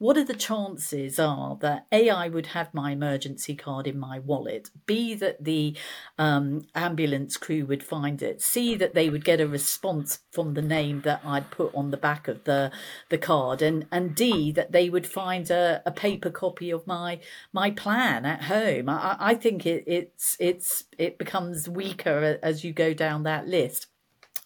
what 0.01 0.17
are 0.17 0.23
the 0.23 0.33
chances 0.33 1.19
are 1.19 1.57
that 1.61 1.85
A, 1.91 2.09
I 2.09 2.27
would 2.27 2.47
have 2.47 2.73
my 2.73 2.93
emergency 2.93 3.53
card 3.53 3.85
in 3.85 3.99
my 3.99 4.17
wallet, 4.17 4.71
B, 4.87 5.13
that 5.13 5.43
the 5.43 5.77
um, 6.17 6.63
ambulance 6.73 7.37
crew 7.37 7.67
would 7.67 7.83
find 7.83 8.19
it, 8.23 8.41
C, 8.41 8.73
that 8.77 8.95
they 8.95 9.11
would 9.11 9.23
get 9.23 9.39
a 9.39 9.47
response 9.47 10.17
from 10.31 10.55
the 10.55 10.61
name 10.63 11.01
that 11.01 11.21
I'd 11.23 11.51
put 11.51 11.75
on 11.75 11.91
the 11.91 11.97
back 11.97 12.27
of 12.27 12.45
the, 12.45 12.71
the 13.09 13.19
card, 13.19 13.61
and, 13.61 13.85
and 13.91 14.15
D, 14.15 14.51
that 14.53 14.71
they 14.71 14.89
would 14.89 15.05
find 15.05 15.51
a, 15.51 15.83
a 15.85 15.91
paper 15.91 16.31
copy 16.31 16.71
of 16.71 16.87
my 16.87 17.19
my 17.53 17.69
plan 17.69 18.25
at 18.25 18.45
home. 18.45 18.89
I, 18.89 19.17
I 19.19 19.35
think 19.35 19.67
it, 19.67 19.83
it's 19.85 20.35
it's 20.39 20.85
it 20.97 21.19
becomes 21.19 21.69
weaker 21.69 22.39
as 22.41 22.63
you 22.63 22.73
go 22.73 22.95
down 22.95 23.21
that 23.23 23.47
list. 23.47 23.85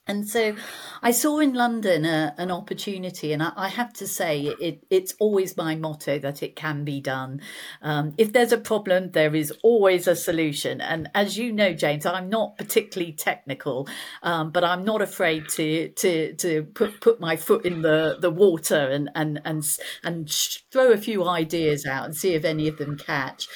And 0.07 0.27
so 0.27 0.55
I 1.01 1.09
saw 1.09 1.39
in 1.39 1.53
London 1.53 2.05
a, 2.05 2.35
an 2.37 2.51
opportunity, 2.51 3.33
and 3.33 3.41
I, 3.41 3.51
I, 3.55 3.67
have 3.69 3.91
to 3.93 4.07
say, 4.07 4.53
it, 4.61 4.85
it's 4.91 5.15
always 5.19 5.57
my 5.57 5.75
motto 5.75 6.19
that 6.19 6.43
it 6.43 6.55
can 6.55 6.83
be 6.83 7.01
done. 7.01 7.41
Um, 7.81 8.13
if 8.19 8.31
there's 8.31 8.51
a 8.51 8.59
problem, 8.59 9.11
there 9.11 9.33
is 9.33 9.51
always 9.63 10.07
a 10.07 10.15
solution. 10.15 10.79
And 10.79 11.09
as 11.15 11.39
you 11.39 11.51
know, 11.51 11.73
James, 11.73 12.05
I'm 12.05 12.29
not 12.29 12.55
particularly 12.55 13.13
technical, 13.13 13.87
um, 14.21 14.51
but 14.51 14.63
I'm 14.63 14.85
not 14.85 15.01
afraid 15.01 15.49
to 15.49 15.89
to 15.89 16.33
to 16.35 16.63
put 16.75 17.01
put 17.01 17.19
my 17.19 17.35
foot 17.35 17.65
in 17.65 17.81
the, 17.81 18.17
the 18.19 18.29
water 18.29 18.89
and 18.91 19.09
and 19.15 19.41
and 19.43 19.63
and 20.03 20.29
throw 20.71 20.91
a 20.91 20.97
few 20.97 21.27
ideas 21.27 21.83
out 21.85 22.05
and 22.05 22.15
see 22.15 22.35
if 22.35 22.45
any 22.45 22.67
of 22.67 22.77
them 22.77 22.95
catch. 22.95 23.47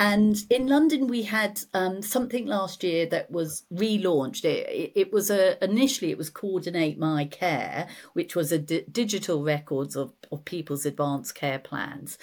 And 0.00 0.44
in 0.48 0.68
London, 0.68 1.08
we 1.08 1.22
had 1.22 1.60
um, 1.74 2.02
something 2.02 2.46
last 2.46 2.84
year 2.84 3.04
that 3.06 3.32
was 3.32 3.64
relaunched. 3.72 4.44
It, 4.44 4.92
it, 4.94 5.12
was 5.12 5.28
a 5.28 5.62
initially 5.62 6.12
it 6.12 6.18
was 6.18 6.30
Coordinate 6.30 6.98
My 6.98 7.24
Care, 7.24 7.88
which 8.12 8.36
was 8.36 8.52
a 8.52 8.58
digital 8.58 9.42
records 9.42 9.96
of, 9.96 10.12
of 10.30 10.44
people's 10.44 10.86
advanced 10.86 11.34
care 11.34 11.58
plans. 11.58 12.16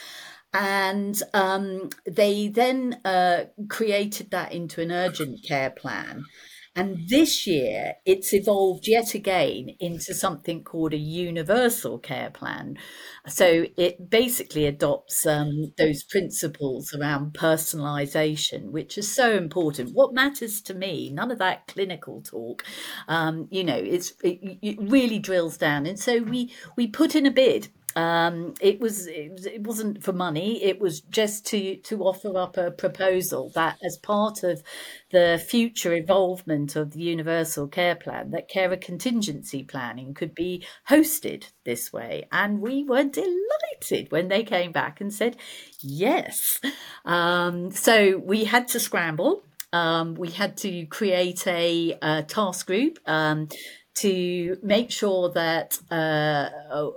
And 0.53 1.21
um, 1.33 1.89
they 2.05 2.47
then 2.47 3.01
uh, 3.03 3.45
created 3.67 4.31
that 4.31 4.53
into 4.53 4.81
an 4.81 4.93
urgent 4.93 5.43
care 5.43 5.69
plan. 5.69 6.23
And 6.77 7.07
this 7.07 7.47
year, 7.47 7.93
it's 8.05 8.33
evolved 8.33 8.85
yet 8.85 9.13
again 9.13 9.69
into 9.79 10.13
something 10.13 10.61
called 10.61 10.93
a 10.93 10.97
universal 10.97 11.97
care 11.97 12.29
plan. 12.29 12.77
So 13.27 13.67
it 13.77 14.09
basically 14.09 14.65
adopts 14.65 15.25
um, 15.25 15.71
those 15.77 16.03
principles 16.03 16.93
around 16.93 17.33
personalisation, 17.33 18.71
which 18.71 18.97
is 18.97 19.09
so 19.09 19.37
important. 19.37 19.93
What 19.93 20.13
matters 20.13 20.61
to 20.63 20.73
me, 20.73 21.09
none 21.09 21.31
of 21.31 21.37
that 21.37 21.67
clinical 21.67 22.21
talk, 22.21 22.65
um, 23.07 23.47
you 23.49 23.63
know, 23.63 23.77
it's, 23.77 24.11
it, 24.21 24.59
it 24.61 24.77
really 24.77 25.19
drills 25.19 25.57
down. 25.57 25.85
And 25.85 25.97
so 25.97 26.21
we, 26.23 26.53
we 26.75 26.87
put 26.87 27.15
in 27.15 27.25
a 27.25 27.31
bid 27.31 27.69
um, 27.95 28.55
it 28.59 28.79
was 28.79 29.07
it 29.07 29.61
wasn't 29.61 30.03
for 30.03 30.11
money. 30.11 30.61
It 30.63 30.81
was 30.81 30.99
just 30.99 31.45
to 31.47 31.77
to 31.77 32.03
offer 32.03 32.37
up 32.37 32.57
a 32.57 32.71
proposal 32.71 33.51
that, 33.55 33.77
as 33.83 33.97
part 33.97 34.43
of 34.43 34.61
the 35.11 35.41
future 35.47 35.93
involvement 35.93 36.75
of 36.75 36.91
the 36.91 37.03
Universal 37.03 37.69
Care 37.69 37.95
Plan, 37.95 38.31
that 38.31 38.49
carer 38.49 38.75
contingency 38.75 39.63
planning 39.63 40.13
could 40.13 40.35
be 40.35 40.65
hosted 40.89 41.45
this 41.63 41.93
way. 41.93 42.27
And 42.31 42.59
we 42.59 42.83
were 42.83 43.05
delighted 43.05 44.11
when 44.11 44.27
they 44.27 44.43
came 44.43 44.73
back 44.73 44.99
and 44.99 45.13
said 45.13 45.37
yes. 45.81 46.59
Um, 47.05 47.71
so 47.71 48.17
we 48.17 48.43
had 48.43 48.67
to 48.69 48.79
scramble. 48.79 49.45
Um, 49.71 50.15
we 50.15 50.31
had 50.31 50.57
to 50.57 50.85
create 50.85 51.45
a, 51.47 51.97
a 52.01 52.23
task 52.23 52.67
group. 52.67 52.97
Um, 53.05 53.49
to 53.95 54.57
make 54.61 54.91
sure 54.91 55.29
that 55.31 55.79
uh, 55.89 56.49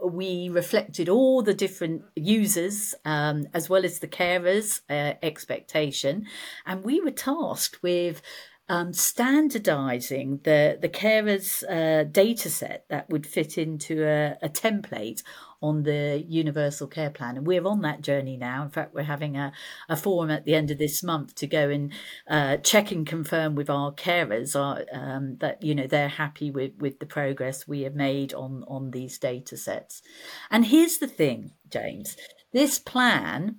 we 0.05 0.49
reflected 0.49 1.09
all 1.09 1.43
the 1.43 1.55
different 1.55 2.03
users 2.17 2.95
um, 3.05 3.47
as 3.55 3.71
well 3.71 3.85
as 3.85 4.01
the 4.01 4.09
carers' 4.09 4.81
uh, 4.91 5.15
expectation. 5.23 6.27
And 6.67 6.85
we 6.85 7.01
were 7.01 7.13
tasked 7.13 7.83
with 7.83 8.21
um, 8.69 8.93
standardizing 8.93 10.41
the, 10.45 10.79
the 10.81 10.89
carers' 10.89 11.63
uh, 11.69 12.05
data 12.05 12.51
set 12.51 12.85
that 12.89 13.09
would 13.09 13.27
fit 13.27 13.57
into 13.57 14.05
a, 14.05 14.37
a 14.43 14.49
template 14.49 15.23
on 15.61 15.83
the 15.83 16.25
Universal 16.29 16.87
Care 16.87 17.11
Plan. 17.11 17.37
And 17.37 17.47
we're 17.47 17.67
on 17.67 17.81
that 17.83 18.03
journey 18.03 18.37
now. 18.37 18.63
In 18.63 18.71
fact, 18.71 18.95
we're 18.95 19.03
having 19.03 19.37
a, 19.37 19.53
a 19.89 19.97
forum 19.97 20.31
at 20.31 20.45
the 20.45 20.55
end 20.55 20.71
of 20.71 20.79
this 20.79 21.03
month 21.03 21.35
to 21.37 21.47
go 21.47 21.69
and 21.69 21.93
uh, 22.29 22.59
check 22.59 22.93
and 22.93 23.07
confirm 23.07 23.55
with 23.55 23.69
our 23.69 23.93
carers 23.93 24.55
our, 24.55 24.85
um, 24.93 25.37
that, 25.39 25.63
you 25.63 25.75
know, 25.75 25.87
they're 25.87 26.09
happy 26.09 26.51
with, 26.51 26.73
with 26.79 27.01
the 27.01 27.07
progress 27.07 27.67
we 27.67 27.83
have 27.83 27.95
made 27.95 28.33
on, 28.35 28.65
on 28.69 28.91
these 28.91 29.19
data 29.19 29.57
sets. 29.57 30.03
And 30.51 30.67
here's 30.67 30.99
the 30.99 31.09
thing, 31.09 31.53
James, 31.69 32.17
this 32.53 32.79
plan 32.79 33.57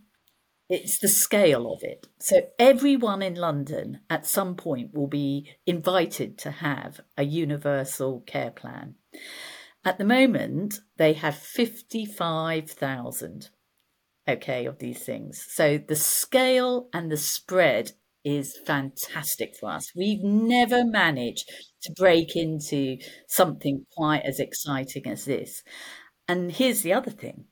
it's 0.69 0.99
the 0.99 1.07
scale 1.07 1.73
of 1.73 1.79
it. 1.81 2.07
So 2.19 2.41
everyone 2.59 3.21
in 3.21 3.35
London 3.35 4.01
at 4.09 4.27
some 4.27 4.55
point 4.55 4.93
will 4.93 5.07
be 5.07 5.49
invited 5.65 6.37
to 6.39 6.51
have 6.51 6.99
a 7.17 7.23
universal 7.23 8.19
care 8.21 8.51
plan. 8.51 8.95
At 9.83 9.97
the 9.97 10.05
moment, 10.05 10.81
they 10.97 11.13
have 11.13 11.35
55,000, 11.35 13.49
okay, 14.27 14.65
of 14.65 14.77
these 14.79 15.03
things. 15.03 15.43
So 15.49 15.79
the 15.79 15.95
scale 15.95 16.89
and 16.93 17.11
the 17.11 17.17
spread 17.17 17.93
is 18.23 18.57
fantastic 18.65 19.55
for 19.55 19.71
us. 19.71 19.91
We've 19.95 20.23
never 20.23 20.85
managed 20.85 21.49
to 21.83 21.93
break 21.93 22.35
into 22.35 22.97
something 23.27 23.85
quite 23.95 24.23
as 24.25 24.39
exciting 24.39 25.07
as 25.07 25.25
this. 25.25 25.63
And 26.27 26.51
here's 26.51 26.81
the 26.83 26.93
other 26.93 27.11
thing 27.11 27.45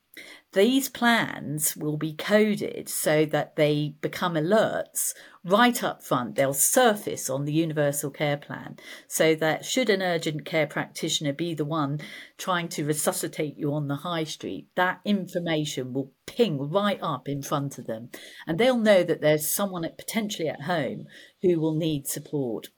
these 0.53 0.89
plans 0.89 1.75
will 1.75 1.97
be 1.97 2.13
coded 2.13 2.87
so 2.89 3.25
that 3.25 3.55
they 3.57 3.95
become 4.01 4.35
alerts 4.35 5.13
right 5.43 5.83
up 5.83 6.03
front. 6.03 6.35
They'll 6.35 6.53
surface 6.53 7.29
on 7.29 7.45
the 7.45 7.53
Universal 7.53 8.11
Care 8.11 8.37
Plan 8.37 8.77
so 9.07 9.35
that 9.35 9.65
should 9.65 9.89
an 9.89 10.01
urgent 10.01 10.45
care 10.45 10.67
practitioner 10.67 11.33
be 11.33 11.53
the 11.53 11.65
one 11.65 11.99
trying 12.37 12.69
to 12.69 12.85
resuscitate 12.85 13.57
you 13.57 13.73
on 13.73 13.87
the 13.87 13.97
high 13.97 14.23
street, 14.23 14.67
that 14.75 15.01
information 15.03 15.93
will 15.93 16.11
ping 16.25 16.69
right 16.69 16.99
up 17.01 17.27
in 17.27 17.41
front 17.41 17.77
of 17.77 17.85
them. 17.85 18.09
And 18.45 18.57
they'll 18.57 18.77
know 18.77 19.03
that 19.03 19.21
there's 19.21 19.53
someone 19.53 19.83
at, 19.83 19.97
potentially 19.97 20.47
at 20.47 20.63
home 20.63 21.05
who 21.41 21.59
will 21.59 21.75
need 21.75 22.07
support 22.07 22.69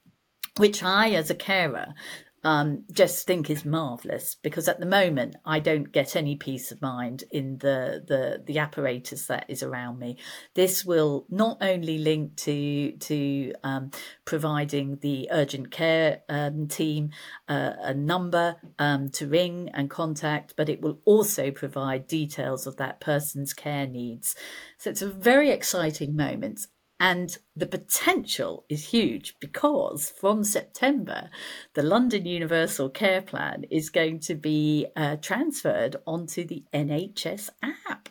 which 0.59 0.83
I, 0.83 1.11
as 1.11 1.29
a 1.29 1.35
carer, 1.35 1.93
um, 2.43 2.83
just 2.91 3.27
think 3.27 3.49
is 3.49 3.65
marvelous 3.65 4.35
because 4.35 4.67
at 4.67 4.79
the 4.79 4.85
moment 4.85 5.35
I 5.45 5.59
don't 5.59 5.91
get 5.91 6.15
any 6.15 6.35
peace 6.35 6.71
of 6.71 6.81
mind 6.81 7.23
in 7.31 7.57
the, 7.57 8.03
the 8.07 8.43
the 8.45 8.59
apparatus 8.59 9.27
that 9.27 9.45
is 9.49 9.63
around 9.63 9.99
me. 9.99 10.17
This 10.55 10.85
will 10.85 11.25
not 11.29 11.57
only 11.61 11.97
link 11.97 12.37
to 12.37 12.93
to 12.93 13.53
um, 13.63 13.91
providing 14.25 14.97
the 15.01 15.27
urgent 15.31 15.71
care 15.71 16.21
um, 16.29 16.67
team 16.67 17.11
uh, 17.47 17.73
a 17.81 17.93
number 17.93 18.55
um, 18.77 19.09
to 19.09 19.27
ring 19.27 19.69
and 19.73 19.89
contact, 19.89 20.53
but 20.55 20.69
it 20.69 20.81
will 20.81 20.99
also 21.05 21.51
provide 21.51 22.07
details 22.07 22.65
of 22.65 22.77
that 22.77 22.99
person's 22.99 23.53
care 23.53 23.87
needs. 23.87 24.35
So 24.77 24.89
it's 24.89 25.01
a 25.01 25.09
very 25.09 25.49
exciting 25.49 26.15
moment 26.15 26.67
And 26.99 27.37
the 27.55 27.65
potential 27.65 28.65
is 28.67 28.89
huge 28.89 29.35
because 29.39 30.11
from 30.19 30.43
September, 30.43 31.29
the 31.73 31.83
London 31.83 32.25
Universal 32.25 32.89
Care 32.89 33.21
Plan 33.21 33.63
is 33.71 33.89
going 33.89 34.19
to 34.21 34.35
be 34.35 34.87
uh, 34.95 35.15
transferred 35.17 35.95
onto 36.05 36.45
the 36.45 36.65
NHS 36.73 37.49
app. 37.63 38.09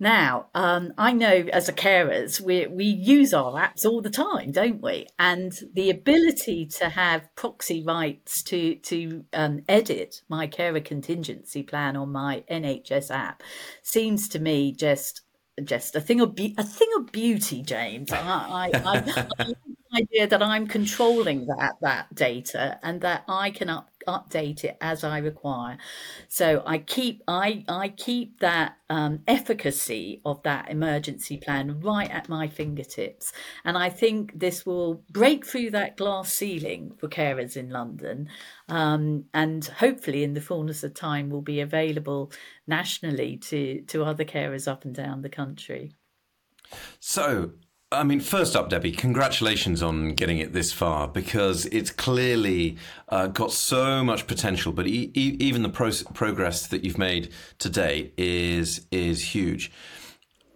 Now, 0.00 0.48
um, 0.54 0.92
I 0.98 1.12
know 1.12 1.46
as 1.52 1.68
a 1.68 1.72
carers, 1.72 2.40
we, 2.40 2.66
we 2.66 2.84
use 2.84 3.32
our 3.32 3.52
apps 3.52 3.86
all 3.86 4.02
the 4.02 4.10
time, 4.10 4.50
don't 4.50 4.82
we? 4.82 5.06
And 5.18 5.52
the 5.72 5.88
ability 5.88 6.66
to 6.78 6.88
have 6.88 7.34
proxy 7.36 7.82
rights 7.84 8.42
to, 8.44 8.74
to 8.74 9.24
um, 9.32 9.60
edit 9.68 10.22
my 10.28 10.48
carer 10.48 10.80
contingency 10.80 11.62
plan 11.62 11.96
on 11.96 12.10
my 12.10 12.42
NHS 12.50 13.10
app 13.10 13.42
seems 13.82 14.28
to 14.30 14.40
me 14.40 14.72
just 14.72 15.22
just 15.62 15.94
a 15.94 16.00
thing 16.00 16.20
of 16.20 16.34
be- 16.34 16.54
a 16.58 16.64
thing 16.64 16.88
of 16.96 17.12
beauty, 17.12 17.62
James. 17.62 18.10
I, 18.12 18.18
I, 18.18 18.70
I, 18.74 19.26
I 19.38 19.54
idea 19.94 20.26
that 20.26 20.42
I'm 20.42 20.66
controlling 20.66 21.46
that 21.46 21.76
that 21.80 22.14
data 22.14 22.78
and 22.82 23.00
that 23.02 23.24
I 23.28 23.50
can 23.50 23.68
up, 23.68 23.90
update 24.06 24.64
it 24.64 24.76
as 24.80 25.04
I 25.04 25.18
require. 25.18 25.78
So 26.28 26.62
I 26.66 26.78
keep 26.78 27.22
I 27.28 27.64
I 27.68 27.88
keep 27.88 28.40
that 28.40 28.76
um, 28.90 29.20
efficacy 29.26 30.20
of 30.24 30.42
that 30.42 30.70
emergency 30.70 31.36
plan 31.36 31.80
right 31.80 32.10
at 32.10 32.28
my 32.28 32.48
fingertips, 32.48 33.32
and 33.64 33.76
I 33.78 33.90
think 33.90 34.38
this 34.38 34.66
will 34.66 35.02
break 35.10 35.46
through 35.46 35.70
that 35.70 35.96
glass 35.96 36.32
ceiling 36.32 36.94
for 36.98 37.08
carers 37.08 37.56
in 37.56 37.70
London, 37.70 38.28
um, 38.68 39.24
and 39.32 39.64
hopefully 39.64 40.24
in 40.24 40.34
the 40.34 40.40
fullness 40.40 40.84
of 40.84 40.94
time 40.94 41.30
will 41.30 41.42
be 41.42 41.60
available 41.60 42.32
nationally 42.66 43.36
to 43.38 43.82
to 43.82 44.04
other 44.04 44.24
carers 44.24 44.66
up 44.66 44.84
and 44.84 44.94
down 44.94 45.22
the 45.22 45.28
country. 45.28 45.92
So, 47.00 47.52
I 47.94 48.02
mean, 48.04 48.20
first 48.20 48.56
up, 48.56 48.68
Debbie, 48.70 48.92
congratulations 48.92 49.82
on 49.82 50.14
getting 50.14 50.38
it 50.38 50.52
this 50.52 50.72
far 50.72 51.08
because 51.08 51.66
it's 51.66 51.90
clearly 51.90 52.76
uh, 53.08 53.28
got 53.28 53.52
so 53.52 54.02
much 54.04 54.26
potential. 54.26 54.72
But 54.72 54.86
e- 54.86 55.10
e- 55.14 55.36
even 55.40 55.62
the 55.62 55.68
pro- 55.68 55.92
progress 56.12 56.66
that 56.66 56.84
you've 56.84 56.98
made 56.98 57.32
today 57.58 58.12
is 58.16 58.86
is 58.90 59.34
huge. 59.34 59.70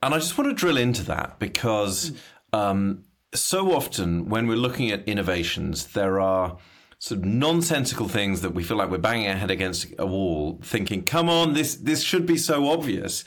And 0.03 0.15
I 0.15 0.19
just 0.19 0.37
want 0.39 0.51
to 0.51 0.55
drill 0.55 0.77
into 0.77 1.03
that 1.05 1.39
because 1.39 2.13
um, 2.53 3.05
so 3.35 3.73
often 3.73 4.29
when 4.29 4.47
we're 4.47 4.57
looking 4.57 4.91
at 4.91 5.07
innovations, 5.09 5.89
there 5.89 6.21
are 6.21 6.57
sort 6.99 7.21
of 7.21 7.25
nonsensical 7.25 8.09
things 8.09 8.41
that 8.41 8.55
we 8.55 8.63
feel 8.65 8.77
like 8.77 8.91
we're 8.91 8.99
banging 8.99 9.29
our 9.29 9.37
head 9.37 9.51
against 9.51 9.87
a 9.99 10.07
wall, 10.07 10.59
thinking, 10.63 11.03
"Come 11.05 11.29
on, 11.29 11.55
this 11.55 11.77
this 11.77 12.03
should 12.03 12.27
be 12.27 12.37
so 12.37 12.69
obvious." 12.69 13.25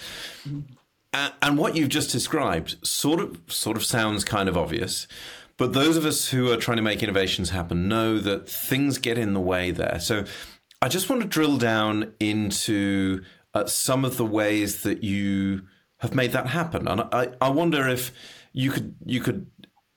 And 1.13 1.58
what 1.58 1.75
you've 1.75 1.89
just 1.89 2.12
described 2.12 2.86
sort 2.86 3.20
of 3.20 3.39
sort 3.48 3.77
of 3.77 3.84
sounds 3.84 4.24
kind 4.24 4.48
of 4.48 4.58
obvious, 4.58 5.08
but 5.58 5.74
those 5.74 5.98
of 5.98 6.06
us 6.06 6.30
who 6.30 6.51
are 6.51 6.58
trying 6.58 6.77
to 6.77 6.84
make 6.84 7.03
innovations 7.03 7.50
happen 7.50 7.88
know 7.88 8.18
that 8.20 8.50
things 8.50 8.98
get 8.98 9.18
in 9.18 9.34
the 9.34 9.39
way 9.39 9.72
there. 9.72 10.00
So 10.00 10.25
I 10.82 10.88
just 10.88 11.10
want 11.10 11.22
to 11.22 11.27
drill 11.27 11.58
down 11.58 12.13
into 12.20 13.24
uh, 13.53 13.65
some 13.65 14.06
of 14.06 14.18
the 14.18 14.25
ways 14.25 14.84
that 14.84 15.03
you 15.03 15.63
have 16.00 16.15
made 16.15 16.32
that 16.32 16.48
happen, 16.48 16.88
and 16.88 17.01
I, 17.01 17.30
I 17.39 17.50
wonder 17.50 17.88
if 17.88 18.12
you 18.53 18.72
could 18.72 18.96
you 19.06 19.20
could 19.20 19.48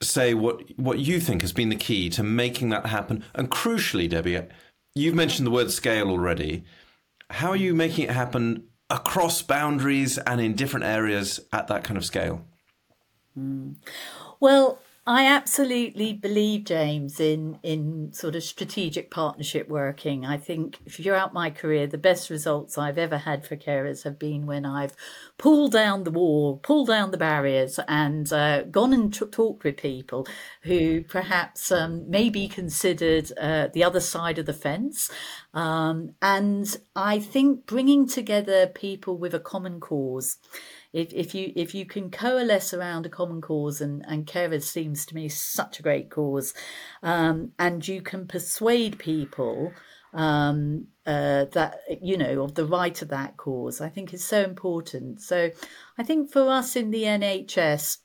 say 0.03 0.35
what 0.35 0.63
what 0.77 0.99
you 0.99 1.21
think 1.21 1.43
has 1.43 1.53
been 1.53 1.69
the 1.69 1.77
key 1.77 2.11
to 2.11 2.23
making 2.23 2.71
that 2.71 2.87
happen, 2.87 3.25
and 3.35 3.51
crucially, 3.51 4.09
Debbie, 4.09 4.43
you've 4.95 5.15
mentioned 5.15 5.47
the 5.47 5.53
word 5.53 5.71
scale 5.71 6.11
already. 6.11 6.65
How 7.31 7.51
are 7.51 7.57
you 7.57 7.75
making 7.75 8.05
it 8.05 8.11
happen 8.11 8.65
across 8.91 9.43
boundaries 9.43 10.19
and 10.19 10.41
in 10.41 10.55
different 10.55 10.87
areas 10.87 11.41
at 11.53 11.69
that 11.69 11.85
kind 11.85 11.97
of 11.97 12.05
scale? 12.05 12.45
Mm. 13.39 13.77
Well, 14.41 14.79
I 15.07 15.27
absolutely 15.27 16.15
believe, 16.15 16.65
James, 16.65 17.21
in 17.21 17.59
in 17.63 18.15
sort 18.15 18.35
of 18.35 18.43
strategic 18.43 19.11
partnership 19.11 19.69
working. 19.69 20.25
I 20.25 20.39
think 20.39 20.79
throughout 20.91 21.35
my 21.35 21.51
career, 21.51 21.87
the 21.87 21.99
best 21.99 22.31
results 22.31 22.79
I've 22.79 22.97
ever 22.97 23.19
had 23.19 23.47
for 23.47 23.55
carers 23.55 24.05
have 24.05 24.19
been 24.19 24.47
when 24.47 24.65
I've 24.65 24.97
pulled 25.37 25.73
down 25.73 26.05
the 26.05 26.11
wall, 26.11 26.57
pulled 26.57 26.89
down 26.89 27.11
the 27.11 27.19
barriers, 27.19 27.79
and 27.87 28.33
uh, 28.33 28.63
gone 28.63 28.95
and 28.95 29.13
t- 29.13 29.27
talked 29.27 29.63
with 29.63 29.77
people 29.77 30.27
who 30.63 31.03
perhaps 31.03 31.71
um, 31.71 32.09
may 32.09 32.31
be 32.31 32.49
considered 32.49 33.31
uh, 33.39 33.69
the 33.75 33.85
other 33.85 34.01
side 34.01 34.39
of 34.39 34.47
the 34.47 34.55
fence. 34.55 35.11
Um, 35.53 36.15
and 36.23 36.75
I 36.97 37.19
think 37.19 37.67
bringing 37.67 38.09
together 38.09 38.67
people 38.67 39.19
with 39.19 39.35
a 39.35 39.41
common 39.41 39.81
cause 39.81 40.39
if, 40.95 41.13
if 41.13 41.35
you 41.35 41.53
if 41.57 41.75
you 41.75 41.85
can 41.85 42.11
coalesce 42.11 42.73
around 42.73 43.05
a 43.05 43.11
common 43.11 43.43
cause 43.43 43.81
and 43.81 44.05
and 44.07 44.27
carers 44.27 44.63
seems 44.63 45.05
to 45.05 45.15
me 45.15 45.29
such 45.29 45.81
a 45.81 45.83
great 45.83 46.09
cause 46.09 46.55
um, 47.03 47.53
and 47.59 47.87
you 47.87 48.01
can 48.01 48.27
persuade 48.27 48.99
people 48.99 49.73
um, 50.15 50.87
uh, 51.05 51.47
that 51.53 51.81
you 52.01 52.17
know 52.17 52.43
of 52.43 52.55
the 52.55 52.65
right 52.65 53.03
of 53.03 53.09
that 53.09 53.37
cause 53.37 53.81
i 53.81 53.89
think 53.89 54.15
is 54.15 54.25
so 54.25 54.43
important. 54.43 55.21
So 55.21 55.51
i 55.99 56.03
think 56.05 56.31
for 56.31 56.49
us 56.49 56.77
in 56.77 56.91
the 56.91 57.03
nhs 57.03 57.99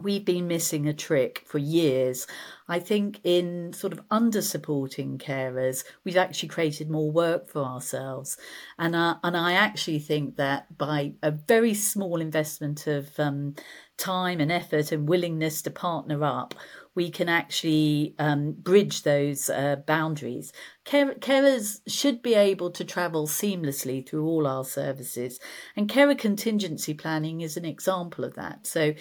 we've 0.00 0.24
been 0.24 0.48
missing 0.48 0.88
a 0.88 0.92
trick 0.92 1.42
for 1.46 1.58
years. 1.58 2.26
I 2.68 2.80
think 2.80 3.20
in 3.24 3.72
sort 3.72 3.92
of 3.92 4.00
under 4.10 4.42
supporting 4.42 5.18
carers, 5.18 5.84
we've 6.02 6.16
actually 6.16 6.48
created 6.48 6.90
more 6.90 7.10
work 7.10 7.48
for 7.48 7.62
ourselves. 7.62 8.36
And, 8.78 8.96
and 8.96 9.36
I 9.36 9.52
actually 9.52 10.00
think 10.00 10.36
that 10.36 10.76
by 10.76 11.12
a 11.22 11.30
very 11.30 11.74
small 11.74 12.20
investment 12.20 12.86
of 12.86 13.18
um, 13.18 13.54
time 13.96 14.40
and 14.40 14.50
effort 14.50 14.92
and 14.92 15.08
willingness 15.08 15.62
to 15.62 15.70
partner 15.70 16.24
up, 16.24 16.54
we 16.94 17.10
can 17.10 17.28
actually 17.28 18.14
um, 18.18 18.52
bridge 18.52 19.02
those 19.02 19.50
uh, 19.50 19.76
boundaries. 19.86 20.52
Care- 20.84 21.14
carers 21.14 21.80
should 21.86 22.22
be 22.22 22.34
able 22.34 22.70
to 22.70 22.84
travel 22.84 23.26
seamlessly 23.26 24.06
through 24.06 24.26
all 24.26 24.46
our 24.46 24.64
services, 24.64 25.40
and 25.76 25.88
carer 25.88 26.14
contingency 26.14 26.92
planning 26.92 27.40
is 27.40 27.56
an 27.56 27.64
example 27.64 28.24
of 28.24 28.34
that. 28.34 28.66
So, 28.66 28.94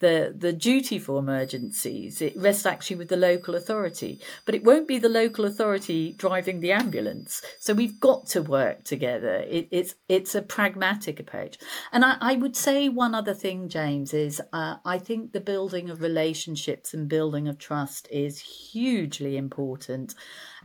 the 0.00 0.34
the 0.36 0.52
duty 0.52 0.98
for 0.98 1.18
emergencies 1.18 2.20
it 2.20 2.34
rests 2.36 2.66
actually 2.66 2.96
with 2.96 3.08
the 3.08 3.16
local 3.16 3.54
authority, 3.54 4.20
but 4.44 4.54
it 4.54 4.64
won't 4.64 4.88
be 4.88 4.98
the 4.98 5.08
local 5.08 5.44
authority 5.44 6.14
driving 6.18 6.60
the 6.60 6.72
ambulance. 6.72 7.42
So 7.58 7.74
we've 7.74 8.00
got 8.00 8.26
to 8.28 8.42
work 8.42 8.84
together. 8.84 9.36
It, 9.48 9.68
it's 9.70 9.94
it's 10.08 10.34
a 10.34 10.42
pragmatic 10.42 11.20
approach, 11.20 11.58
and 11.92 12.04
I, 12.04 12.16
I 12.20 12.34
would 12.34 12.56
say 12.56 12.88
one 12.88 13.14
other 13.14 13.34
thing, 13.34 13.68
James, 13.68 14.12
is 14.12 14.42
uh, 14.52 14.76
I 14.84 14.98
think 14.98 15.32
the 15.32 15.40
building 15.40 15.90
of 15.90 16.00
relationships 16.02 16.92
and 16.94 17.08
building 17.08 17.46
of 17.48 17.58
trust 17.58 18.08
is 18.10 18.40
hugely 18.40 19.36
important 19.36 20.14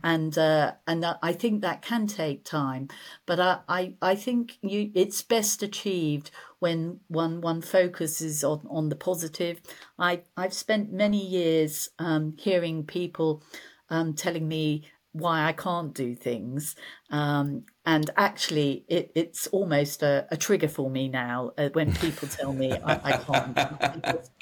and 0.02 0.36
uh, 0.36 0.65
and 0.86 1.04
I 1.22 1.32
think 1.32 1.62
that 1.62 1.82
can 1.82 2.06
take 2.06 2.44
time. 2.44 2.88
But 3.26 3.40
I, 3.40 3.58
I, 3.68 3.94
I 4.02 4.14
think 4.14 4.58
you 4.62 4.90
it's 4.94 5.22
best 5.22 5.62
achieved 5.62 6.30
when 6.58 7.00
one 7.08 7.40
one 7.40 7.62
focuses 7.62 8.44
on, 8.44 8.66
on 8.70 8.88
the 8.88 8.96
positive. 8.96 9.60
I 9.98 10.22
I've 10.36 10.54
spent 10.54 10.92
many 10.92 11.24
years 11.24 11.90
um, 11.98 12.34
hearing 12.38 12.84
people 12.84 13.42
um, 13.90 14.14
telling 14.14 14.48
me 14.48 14.84
why 15.12 15.46
I 15.46 15.52
can't 15.52 15.94
do 15.94 16.14
things. 16.14 16.76
Um, 17.10 17.64
and 17.86 18.10
actually, 18.16 18.84
it, 18.88 19.12
it's 19.14 19.46
almost 19.46 20.02
a, 20.02 20.26
a, 20.30 20.36
trigger 20.36 20.68
for 20.68 20.90
me 20.90 21.08
now 21.08 21.52
uh, 21.56 21.70
when 21.72 21.94
people 21.94 22.28
tell 22.28 22.52
me 22.52 22.72
I, 22.72 23.00
I 23.02 23.16
can't. 23.16 23.58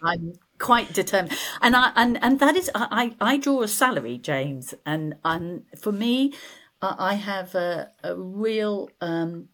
I'm 0.03 0.33
quite 0.59 0.93
determined, 0.93 1.37
and 1.61 1.77
I 1.77 1.93
and 1.97 2.23
and 2.23 2.41
that 2.41 2.57
is 2.57 2.71
I 2.75 3.15
I 3.21 3.37
draw 3.37 3.63
a 3.63 3.69
salary, 3.69 4.19
James, 4.19 4.75
and 4.85 5.17
and 5.25 5.65
for 5.79 5.93
me, 5.93 6.35
I 6.83 7.15
have 7.15 7.55
a, 7.55 7.91
a 8.03 8.15
real 8.17 8.91
um, 9.01 9.49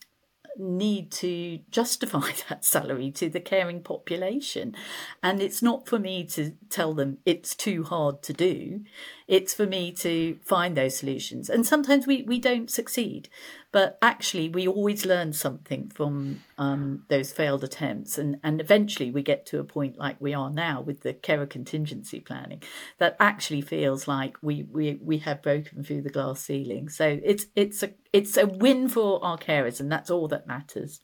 need 0.60 1.10
to 1.10 1.58
justify 1.70 2.30
that 2.48 2.64
salary 2.64 3.10
to 3.12 3.28
the 3.28 3.40
caring 3.40 3.82
population. 3.82 4.74
And 5.22 5.40
it's 5.40 5.62
not 5.62 5.88
for 5.88 5.98
me 5.98 6.24
to 6.26 6.52
tell 6.68 6.94
them 6.94 7.18
it's 7.24 7.54
too 7.54 7.84
hard 7.84 8.22
to 8.24 8.32
do. 8.32 8.82
It's 9.26 9.54
for 9.54 9.66
me 9.66 9.92
to 9.92 10.38
find 10.44 10.76
those 10.76 10.96
solutions. 10.96 11.48
And 11.48 11.66
sometimes 11.66 12.06
we, 12.06 12.22
we 12.22 12.38
don't 12.38 12.70
succeed, 12.70 13.28
but 13.72 13.98
actually 14.02 14.48
we 14.48 14.66
always 14.66 15.06
learn 15.06 15.32
something 15.32 15.90
from 15.94 16.42
um, 16.58 17.04
those 17.08 17.32
failed 17.32 17.62
attempts. 17.62 18.18
And, 18.18 18.38
and 18.42 18.60
eventually 18.60 19.10
we 19.10 19.22
get 19.22 19.46
to 19.46 19.60
a 19.60 19.64
point 19.64 19.96
like 19.96 20.16
we 20.20 20.34
are 20.34 20.50
now 20.50 20.80
with 20.80 21.02
the 21.02 21.12
carer 21.14 21.46
contingency 21.46 22.20
planning 22.20 22.62
that 22.98 23.16
actually 23.20 23.60
feels 23.60 24.08
like 24.08 24.36
we, 24.42 24.64
we, 24.64 24.98
we 25.02 25.18
have 25.18 25.42
broken 25.42 25.84
through 25.84 26.02
the 26.02 26.10
glass 26.10 26.40
ceiling. 26.40 26.88
So 26.88 27.20
it's, 27.22 27.46
it's 27.54 27.82
a, 27.82 27.92
it's 28.12 28.36
a 28.36 28.46
win 28.46 28.88
for 28.88 29.24
our 29.24 29.38
carers 29.38 29.80
and 29.80 29.90
that's 29.90 30.10
all 30.10 30.26
that 30.28 30.46
matters. 30.46 31.00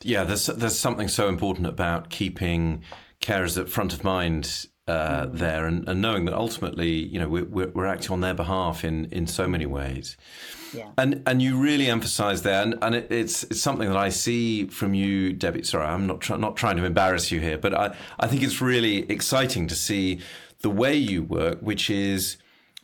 Yeah, 0.00 0.24
there's, 0.24 0.46
there's 0.46 0.78
something 0.78 1.08
so 1.08 1.28
important 1.28 1.66
about 1.66 2.08
keeping 2.08 2.82
carers 3.20 3.60
at 3.60 3.68
front 3.68 3.92
of 3.92 4.04
mind 4.04 4.66
uh, 4.88 5.26
there, 5.26 5.66
and, 5.66 5.88
and, 5.88 6.00
knowing 6.00 6.26
that 6.26 6.34
ultimately, 6.34 6.90
you 6.90 7.18
know, 7.18 7.28
we're, 7.28 7.68
we're 7.68 7.86
acting 7.86 8.12
on 8.12 8.20
their 8.20 8.34
behalf 8.34 8.84
in, 8.84 9.06
in 9.06 9.26
so 9.26 9.48
many 9.48 9.66
ways. 9.66 10.16
Yeah. 10.72 10.90
And 10.96 11.22
and 11.26 11.42
you 11.42 11.56
really 11.56 11.88
emphasise 11.88 12.42
there, 12.42 12.62
and, 12.62 12.78
and 12.82 12.94
it, 12.94 13.10
it's 13.10 13.42
it's 13.44 13.60
something 13.60 13.88
that 13.88 13.96
I 13.96 14.10
see 14.10 14.66
from 14.66 14.94
you, 14.94 15.32
Debbie. 15.32 15.64
Sorry, 15.64 15.86
I'm 15.86 16.06
not 16.06 16.20
try, 16.20 16.36
not 16.36 16.56
trying 16.56 16.76
to 16.76 16.84
embarrass 16.84 17.32
you 17.32 17.40
here, 17.40 17.58
but 17.58 17.74
I 17.74 17.96
I 18.20 18.26
think 18.26 18.42
it's 18.42 18.60
really 18.60 19.10
exciting 19.10 19.66
to 19.68 19.74
see 19.74 20.20
the 20.60 20.70
way 20.70 20.94
you 20.94 21.22
work, 21.22 21.60
which 21.60 21.90
is 21.90 22.36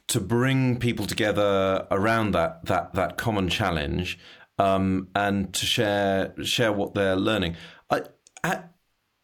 to 0.09 0.21
bring 0.21 0.79
people 0.79 1.07
together 1.07 1.87
around 1.91 2.33
that 2.33 2.65
that 2.67 2.95
that 2.95 3.17
common 3.17 3.49
challenge, 3.49 4.19
um, 4.59 5.09
and 5.15 5.53
to 5.55 5.67
share 5.67 6.35
share 6.43 6.73
what 6.73 6.95
they're 6.95 7.17
learning. 7.17 7.57
I, 7.91 8.03
I, 8.43 8.62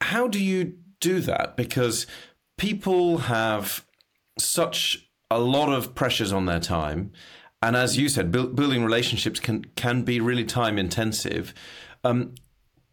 how 0.00 0.28
do 0.28 0.42
you 0.42 0.74
do 1.00 1.20
that? 1.20 1.56
Because 1.56 2.06
people 2.58 3.18
have 3.18 3.86
such 4.38 5.08
a 5.30 5.38
lot 5.38 5.72
of 5.72 5.94
pressures 5.94 6.32
on 6.32 6.44
their 6.44 6.60
time. 6.60 7.12
And 7.62 7.74
as 7.74 7.96
you 7.96 8.08
said, 8.08 8.30
bu- 8.30 8.52
building 8.52 8.84
relationships 8.84 9.40
can, 9.40 9.64
can 9.74 10.02
be 10.02 10.20
really 10.20 10.44
time 10.44 10.78
intensive. 10.78 11.54
Um, 12.04 12.34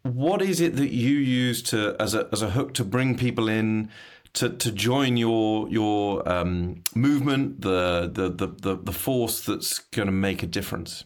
what 0.03 0.41
is 0.41 0.61
it 0.61 0.75
that 0.77 0.91
you 0.91 1.17
use 1.17 1.61
to 1.63 1.95
as 1.99 2.13
a 2.13 2.29
as 2.31 2.41
a 2.41 2.51
hook 2.51 2.73
to 2.75 2.83
bring 2.83 3.17
people 3.17 3.47
in 3.47 3.89
to, 4.33 4.49
to 4.49 4.71
join 4.71 5.17
your 5.17 5.67
your 5.69 6.27
um, 6.29 6.83
movement, 6.93 7.61
the, 7.61 8.09
the 8.11 8.29
the 8.29 8.75
the 8.75 8.91
force 8.91 9.41
that's 9.41 9.79
going 9.79 10.05
to 10.05 10.11
make 10.11 10.43
a 10.43 10.47
difference? 10.47 11.05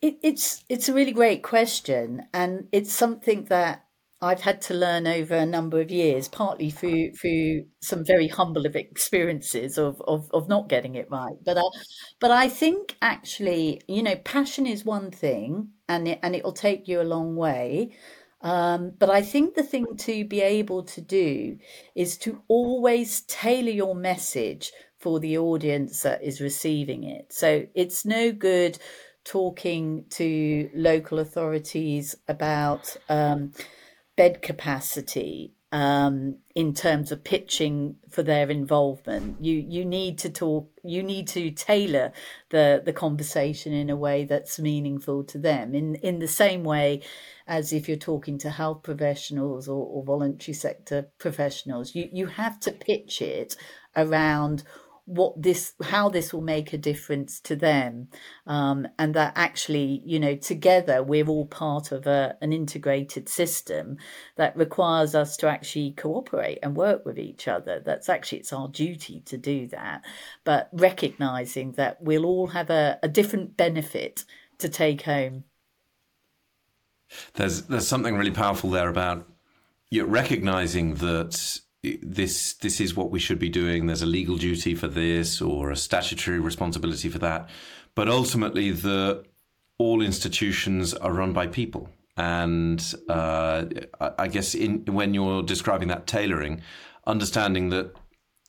It, 0.00 0.18
it's 0.22 0.64
it's 0.68 0.88
a 0.88 0.94
really 0.94 1.12
great 1.12 1.42
question, 1.42 2.22
and 2.32 2.68
it's 2.72 2.92
something 2.92 3.44
that 3.44 3.84
I've 4.20 4.40
had 4.40 4.60
to 4.62 4.74
learn 4.74 5.06
over 5.06 5.34
a 5.34 5.46
number 5.46 5.80
of 5.80 5.92
years, 5.92 6.26
partly 6.26 6.70
through 6.70 7.12
through 7.12 7.66
some 7.80 8.04
very 8.04 8.26
humble 8.26 8.66
experiences 8.66 9.78
of, 9.78 10.02
of, 10.08 10.28
of 10.32 10.48
not 10.48 10.68
getting 10.68 10.96
it 10.96 11.08
right. 11.08 11.36
But 11.44 11.58
I, 11.58 11.62
but 12.18 12.32
I 12.32 12.48
think 12.48 12.96
actually, 13.00 13.80
you 13.86 14.02
know, 14.02 14.16
passion 14.16 14.66
is 14.66 14.84
one 14.84 15.12
thing, 15.12 15.68
and 15.88 16.08
it 16.08 16.18
and 16.22 16.34
it 16.34 16.42
will 16.42 16.52
take 16.52 16.88
you 16.88 17.00
a 17.00 17.02
long 17.02 17.36
way. 17.36 17.96
Um, 18.40 18.92
but 18.98 19.10
I 19.10 19.22
think 19.22 19.54
the 19.54 19.62
thing 19.62 19.96
to 19.98 20.24
be 20.24 20.40
able 20.40 20.84
to 20.84 21.00
do 21.00 21.58
is 21.94 22.16
to 22.18 22.42
always 22.48 23.22
tailor 23.22 23.70
your 23.70 23.94
message 23.94 24.72
for 24.98 25.20
the 25.20 25.38
audience 25.38 26.02
that 26.02 26.24
is 26.24 26.40
receiving 26.40 27.04
it. 27.04 27.32
So 27.32 27.66
it's 27.74 28.04
no 28.04 28.32
good 28.32 28.78
talking 29.24 30.06
to 30.10 30.70
local 30.74 31.20
authorities 31.20 32.16
about. 32.26 32.96
Um, 33.08 33.52
bed 34.18 34.42
capacity 34.42 35.54
um, 35.70 36.38
in 36.56 36.74
terms 36.74 37.12
of 37.12 37.22
pitching 37.22 37.94
for 38.10 38.24
their 38.24 38.50
involvement. 38.50 39.36
You 39.40 39.54
you 39.54 39.84
need 39.84 40.18
to 40.18 40.30
talk. 40.30 40.68
You 40.82 41.04
need 41.04 41.28
to 41.28 41.52
tailor 41.52 42.12
the 42.50 42.82
the 42.84 42.92
conversation 42.92 43.72
in 43.72 43.90
a 43.90 43.96
way 43.96 44.24
that's 44.24 44.58
meaningful 44.58 45.22
to 45.24 45.38
them. 45.38 45.74
In 45.74 45.94
in 45.96 46.18
the 46.18 46.28
same 46.28 46.64
way 46.64 47.02
as 47.46 47.72
if 47.72 47.86
you're 47.86 47.96
talking 47.96 48.38
to 48.38 48.50
health 48.50 48.82
professionals 48.82 49.68
or, 49.68 49.86
or 49.86 50.04
voluntary 50.04 50.54
sector 50.54 51.10
professionals, 51.18 51.94
you 51.94 52.08
you 52.12 52.26
have 52.26 52.58
to 52.60 52.72
pitch 52.72 53.22
it 53.22 53.56
around 53.96 54.64
what 55.08 55.40
this 55.42 55.72
how 55.82 56.10
this 56.10 56.32
will 56.32 56.42
make 56.42 56.72
a 56.72 56.78
difference 56.78 57.40
to 57.40 57.56
them. 57.56 58.08
Um, 58.46 58.86
and 58.98 59.14
that 59.14 59.32
actually 59.36 60.02
you 60.04 60.20
know 60.20 60.36
together 60.36 61.02
we're 61.02 61.26
all 61.26 61.46
part 61.46 61.92
of 61.92 62.06
a, 62.06 62.36
an 62.42 62.52
integrated 62.52 63.28
system 63.28 63.96
that 64.36 64.56
requires 64.56 65.14
us 65.14 65.36
to 65.38 65.48
actually 65.48 65.92
cooperate 65.92 66.58
and 66.62 66.76
work 66.76 67.06
with 67.06 67.18
each 67.18 67.48
other. 67.48 67.80
That's 67.84 68.08
actually 68.08 68.38
it's 68.38 68.52
our 68.52 68.68
duty 68.68 69.22
to 69.26 69.38
do 69.38 69.66
that. 69.68 70.04
But 70.44 70.68
recognizing 70.72 71.72
that 71.72 72.02
we'll 72.02 72.26
all 72.26 72.48
have 72.48 72.70
a, 72.70 72.98
a 73.02 73.08
different 73.08 73.56
benefit 73.56 74.24
to 74.58 74.68
take 74.68 75.02
home. 75.02 75.44
There's 77.34 77.62
there's 77.62 77.88
something 77.88 78.16
really 78.16 78.30
powerful 78.30 78.70
there 78.70 78.88
about 78.88 79.26
you 79.90 80.04
recognizing 80.04 80.94
that 80.96 81.60
this 81.82 82.54
this 82.54 82.80
is 82.80 82.96
what 82.96 83.10
we 83.10 83.18
should 83.18 83.38
be 83.38 83.48
doing. 83.48 83.86
There's 83.86 84.02
a 84.02 84.06
legal 84.06 84.36
duty 84.36 84.74
for 84.74 84.88
this 84.88 85.40
or 85.40 85.70
a 85.70 85.76
statutory 85.76 86.40
responsibility 86.40 87.08
for 87.08 87.18
that, 87.20 87.48
but 87.94 88.08
ultimately 88.08 88.70
the 88.70 89.24
all 89.78 90.02
institutions 90.02 90.92
are 90.94 91.12
run 91.12 91.32
by 91.32 91.46
people. 91.46 91.88
And 92.16 92.82
uh, 93.08 93.66
I 94.18 94.26
guess 94.26 94.54
in 94.54 94.84
when 94.86 95.14
you're 95.14 95.42
describing 95.42 95.88
that 95.88 96.08
tailoring, 96.08 96.62
understanding 97.06 97.70
that 97.70 97.94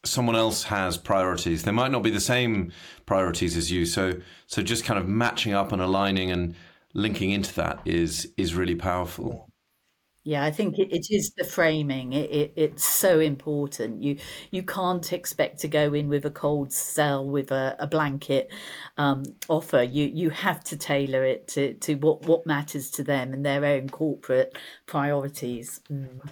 someone 0.04 0.36
else 0.36 0.64
has 0.64 0.98
priorities, 0.98 1.64
they 1.64 1.72
might 1.72 1.92
not 1.92 2.02
be 2.02 2.10
the 2.10 2.20
same 2.20 2.72
priorities 3.06 3.56
as 3.56 3.72
you. 3.72 3.86
So 3.86 4.14
so 4.48 4.64
just 4.64 4.86
kind 4.86 5.00
of 5.00 5.08
matching 5.08 5.54
up 5.54 5.72
and 5.72 5.82
aligning 5.82 6.32
and 6.32 6.56
linking 6.96 7.30
into 7.30 7.54
that 7.56 7.80
is 7.86 8.34
is 8.38 8.56
really 8.56 8.76
powerful. 8.76 9.49
Yeah, 10.24 10.44
I 10.44 10.52
think 10.52 10.78
it, 10.78 10.92
it 10.92 11.08
is 11.10 11.32
the 11.38 11.46
framing. 11.46 12.14
It, 12.14 12.30
it, 12.30 12.54
it's 12.56 12.86
so 12.86 13.20
important. 13.20 14.04
You 14.04 14.18
you 14.52 14.64
can't 14.64 15.14
expect 15.14 15.60
to 15.62 15.68
go 15.68 15.94
in 15.94 16.10
with 16.10 16.26
a 16.26 16.30
cold 16.30 16.74
sell 16.74 17.26
with 17.26 17.52
a, 17.52 17.76
a 17.80 17.88
blanket 17.88 18.52
um, 18.98 19.24
offer. 19.48 19.82
You 19.82 20.06
you 20.06 20.30
have 20.30 20.64
to 20.66 20.78
tailor 20.78 21.24
it 21.24 21.48
to, 21.50 21.74
to 21.76 21.96
what, 21.96 22.24
what 22.24 22.46
matters 22.46 22.92
to 22.92 23.04
them 23.04 23.34
and 23.34 23.46
their 23.46 23.64
own 23.64 23.90
corporate 23.90 24.58
priorities. 24.86 25.80
Mm. 25.90 26.30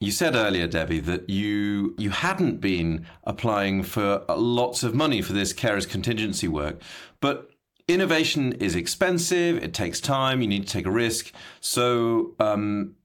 You 0.00 0.10
said 0.10 0.34
earlier, 0.34 0.66
Debbie, 0.66 1.00
that 1.00 1.28
you 1.28 1.94
you 1.98 2.10
hadn't 2.10 2.60
been 2.60 3.06
applying 3.24 3.82
for 3.82 4.24
lots 4.30 4.82
of 4.82 4.94
money 4.94 5.20
for 5.20 5.34
this 5.34 5.52
carers 5.52 5.88
contingency 5.88 6.48
work, 6.48 6.80
but 7.20 7.50
innovation 7.86 8.54
is 8.54 8.74
expensive. 8.74 9.62
It 9.62 9.74
takes 9.74 10.00
time. 10.00 10.40
You 10.40 10.48
need 10.48 10.66
to 10.66 10.72
take 10.72 10.86
a 10.86 10.90
risk. 10.90 11.32
So 11.60 12.34
um, 12.40 12.96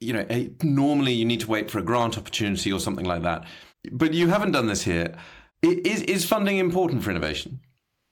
you 0.00 0.14
know, 0.14 0.26
eh, 0.28 0.48
normally 0.62 1.12
you 1.12 1.24
need 1.24 1.40
to 1.40 1.50
wait 1.50 1.70
for 1.70 1.78
a 1.78 1.82
grant 1.82 2.18
opportunity 2.18 2.72
or 2.72 2.80
something 2.80 3.04
like 3.04 3.22
that. 3.22 3.44
But 3.92 4.14
you 4.14 4.28
haven't 4.28 4.52
done 4.52 4.66
this 4.66 4.82
here. 4.82 5.14
Is 5.62 6.02
is 6.02 6.24
funding 6.24 6.56
important 6.56 7.04
for 7.04 7.10
innovation? 7.10 7.60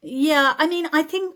Yeah, 0.02 0.54
I 0.58 0.66
mean, 0.66 0.86
I 0.92 1.02
think, 1.02 1.34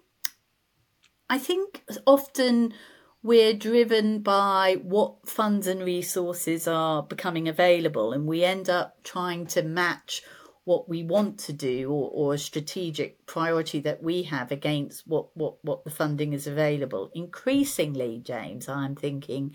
I 1.28 1.38
think 1.38 1.82
often 2.06 2.74
we're 3.22 3.54
driven 3.54 4.20
by 4.20 4.76
what 4.82 5.28
funds 5.28 5.66
and 5.66 5.82
resources 5.82 6.68
are 6.68 7.02
becoming 7.02 7.48
available, 7.48 8.12
and 8.12 8.26
we 8.26 8.44
end 8.44 8.68
up 8.68 9.02
trying 9.02 9.46
to 9.48 9.62
match 9.62 10.22
what 10.64 10.88
we 10.88 11.02
want 11.02 11.38
to 11.38 11.52
do 11.52 11.90
or, 11.90 12.10
or 12.12 12.34
a 12.34 12.38
strategic 12.38 13.26
priority 13.26 13.80
that 13.80 14.02
we 14.02 14.22
have 14.22 14.52
against 14.52 15.06
what, 15.06 15.36
what, 15.36 15.56
what 15.64 15.84
the 15.84 15.90
funding 15.90 16.32
is 16.32 16.46
available. 16.46 17.10
Increasingly, 17.14 18.20
James, 18.24 18.68
I'm 18.68 18.94
thinking 18.94 19.54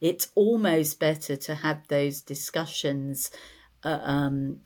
it's 0.00 0.28
almost 0.34 1.00
better 1.00 1.36
to 1.36 1.54
have 1.56 1.88
those 1.88 2.20
discussions 2.20 3.30
uh, 3.82 3.98
um, 4.02 4.60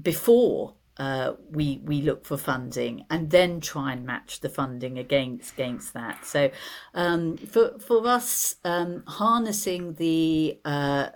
before 0.00 0.74
uh, 0.98 1.34
we 1.50 1.82
we 1.84 2.00
look 2.00 2.24
for 2.24 2.38
funding 2.38 3.04
and 3.10 3.30
then 3.30 3.60
try 3.60 3.92
and 3.92 4.06
match 4.06 4.40
the 4.40 4.48
funding 4.48 4.98
against 4.98 5.52
against 5.52 5.92
that. 5.92 6.24
So 6.24 6.50
um, 6.94 7.36
for 7.36 7.78
for 7.78 8.06
us, 8.06 8.56
um, 8.64 9.02
harnessing 9.06 9.94
the 9.94 10.58
uh, 10.64 11.08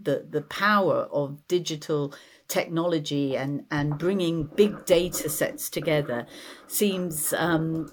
the 0.00 0.26
the 0.28 0.42
power 0.42 1.08
of 1.12 1.46
digital 1.46 2.12
technology 2.48 3.36
and, 3.36 3.64
and 3.70 3.98
bringing 3.98 4.44
big 4.44 4.84
data 4.86 5.28
sets 5.28 5.68
together 5.68 6.26
seems 6.66 7.32
um, 7.34 7.92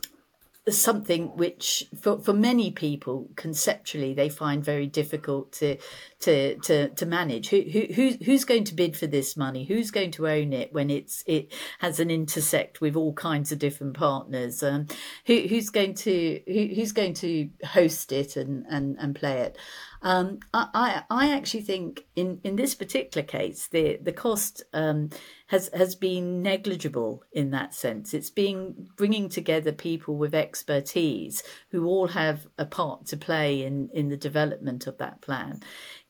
something 0.70 1.36
which 1.36 1.86
for, 2.00 2.20
for 2.20 2.34
many 2.34 2.72
people 2.72 3.30
conceptually 3.36 4.13
they 4.13 4.30
find 4.30 4.63
very 4.63 4.88
difficult 4.88 5.52
to 5.52 5.78
to 6.22 6.56
to, 6.60 6.89
to 6.89 7.06
manage. 7.06 7.50
Who, 7.50 7.62
who 7.62 8.13
who's 8.24 8.46
going 8.46 8.63
to 8.65 8.74
bid 8.74 8.98
for 8.98 9.06
this 9.06 9.38
money? 9.38 9.65
Who's 9.65 9.91
going 9.91 10.12
to 10.12 10.28
own 10.28 10.54
it 10.54 10.74
when 10.74 10.89
it's 10.89 11.24
it 11.28 11.54
has 11.80 12.00
an 12.00 12.10
intersect 12.10 12.82
with 12.82 12.96
all 12.96 13.13
kinds 13.13 13.52
of 13.52 13.60
different 13.60 13.96
partners? 13.96 14.63
Um, 14.63 14.88
who, 15.26 15.41
who's 15.41 15.70
going 15.70 15.94
to 15.96 16.41
who, 16.48 16.70
who's 16.74 16.94
going 16.94 17.13
to 17.15 17.50
host 17.63 18.12
it 18.12 18.36
and 18.36 18.65
and, 18.68 18.98
and 19.00 19.15
play 19.15 19.41
it 19.41 19.58
um, 20.06 20.38
I, 20.54 21.02
I 21.10 21.36
actually 21.36 21.63
think 21.63 22.06
in, 22.15 22.39
in 22.44 22.58
this 22.58 22.76
particular 22.76 23.26
case, 23.26 23.68
the, 23.68 23.98
the 24.00 24.12
cost 24.12 24.62
um, 24.72 25.10
has, 25.48 25.72
has 25.74 25.96
been 25.96 26.44
negligible 26.44 27.24
in 27.34 27.50
that 27.52 27.74
sense. 27.74 28.13
It's 28.13 28.30
being 28.30 28.88
bringing 28.98 29.30
together 29.30 29.72
people 29.72 30.15
with 30.15 30.36
expertise 30.36 31.41
who 31.72 31.88
all 31.88 32.10
have 32.10 32.46
a 32.60 32.68
part 32.68 33.08
to 33.08 33.18
play 33.18 33.63
in, 33.63 33.89
in 33.96 34.10
the 34.10 34.15
development 34.15 34.86
of 34.86 35.00
that 35.00 35.22
plan 35.22 35.63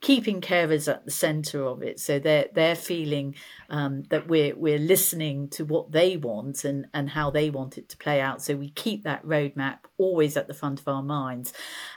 keeping 0.05 0.39
carers 0.39 0.87
at 0.87 1.03
the 1.03 1.09
centre 1.09 1.65
of 1.65 1.81
it. 1.81 1.99
So 1.99 2.19
they're 2.19 2.45
they're 2.53 2.75
feeling 2.75 3.33
um, 3.71 4.03
that 4.11 4.27
we're 4.27 4.55
we're 4.55 4.77
listening 4.77 5.49
to 5.49 5.65
what 5.65 5.93
they 5.93 6.15
want 6.15 6.63
and 6.63 6.85
and 6.93 7.09
how 7.09 7.31
they 7.31 7.49
want 7.49 7.79
it 7.79 7.89
to 7.89 7.97
play 7.97 8.21
out. 8.21 8.39
So 8.43 8.55
we 8.55 8.69
keep 8.69 9.03
that 9.03 9.25
roadmap 9.25 9.79
always 9.97 10.37
at 10.37 10.47
the 10.47 10.53
front 10.53 10.79
of 10.79 10.87
our 10.87 11.01
minds, 11.01 11.53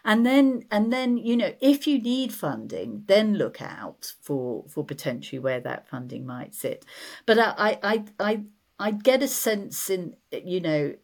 and 0.07 0.25
then 0.25 0.63
and 0.71 0.91
then 0.91 1.19
you 1.19 1.37
know 1.37 1.53
if 1.61 1.87
you 1.87 2.01
need 2.01 2.33
funding, 2.33 3.05
then 3.09 3.35
look 3.35 3.61
out 3.61 4.15
for 4.23 4.65
for 4.69 4.87
potentially 4.87 5.39
where 5.39 5.61
that 5.61 5.87
funding 5.87 6.25
might 6.25 6.55
sit. 6.55 6.87
But 7.27 7.39
I 7.39 7.53
I 7.59 7.79
I 7.83 8.05
I 8.19 8.43
get 8.93 9.25
a 9.25 9.29
sense 9.29 9.91
in, 9.91 10.15
you 10.31 10.61
know, 10.61 10.95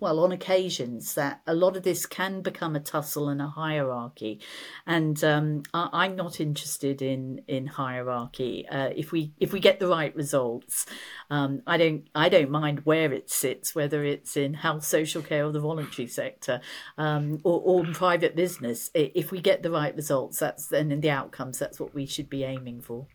well, 0.00 0.18
on 0.18 0.32
occasions 0.32 1.14
that 1.14 1.40
a 1.46 1.54
lot 1.54 1.76
of 1.76 1.84
this 1.84 2.06
can 2.06 2.42
become 2.42 2.74
a 2.74 2.80
tussle 2.80 3.28
and 3.28 3.40
a 3.40 3.46
hierarchy, 3.46 4.40
and 4.84 5.22
um, 5.22 5.62
I, 5.72 6.06
am 6.06 6.16
not 6.16 6.40
interested 6.40 7.00
in 7.00 7.42
in 7.46 7.68
hierarchy. 7.68 8.66
Uh, 8.68 8.90
if 8.96 9.12
we 9.12 9.32
if 9.38 9.52
we 9.52 9.60
get 9.60 9.78
the 9.78 9.86
right 9.86 10.14
results, 10.16 10.86
um, 11.30 11.62
I 11.68 11.76
don't 11.76 12.08
I 12.16 12.28
don't 12.28 12.50
mind 12.50 12.80
where 12.80 13.12
it 13.12 13.30
sits, 13.30 13.76
whether 13.76 14.02
it's 14.02 14.36
in 14.36 14.54
health, 14.54 14.84
social 14.84 15.22
care, 15.22 15.46
or 15.46 15.52
the 15.52 15.60
voluntary 15.60 16.08
sector, 16.08 16.60
um, 16.98 17.38
or, 17.44 17.60
or 17.60 17.92
private 17.92 18.34
business. 18.34 18.90
If 18.92 19.30
we 19.30 19.40
get 19.40 19.62
the 19.62 19.70
right 19.70 19.94
results, 19.94 20.40
that's 20.40 20.66
then 20.66 20.90
in 20.90 21.00
the 21.00 21.10
outcomes. 21.10 21.60
That's 21.60 21.78
what 21.78 21.94
we 21.94 22.06
should 22.06 22.28
be 22.28 22.42
aiming 22.42 22.80
for. 22.80 23.06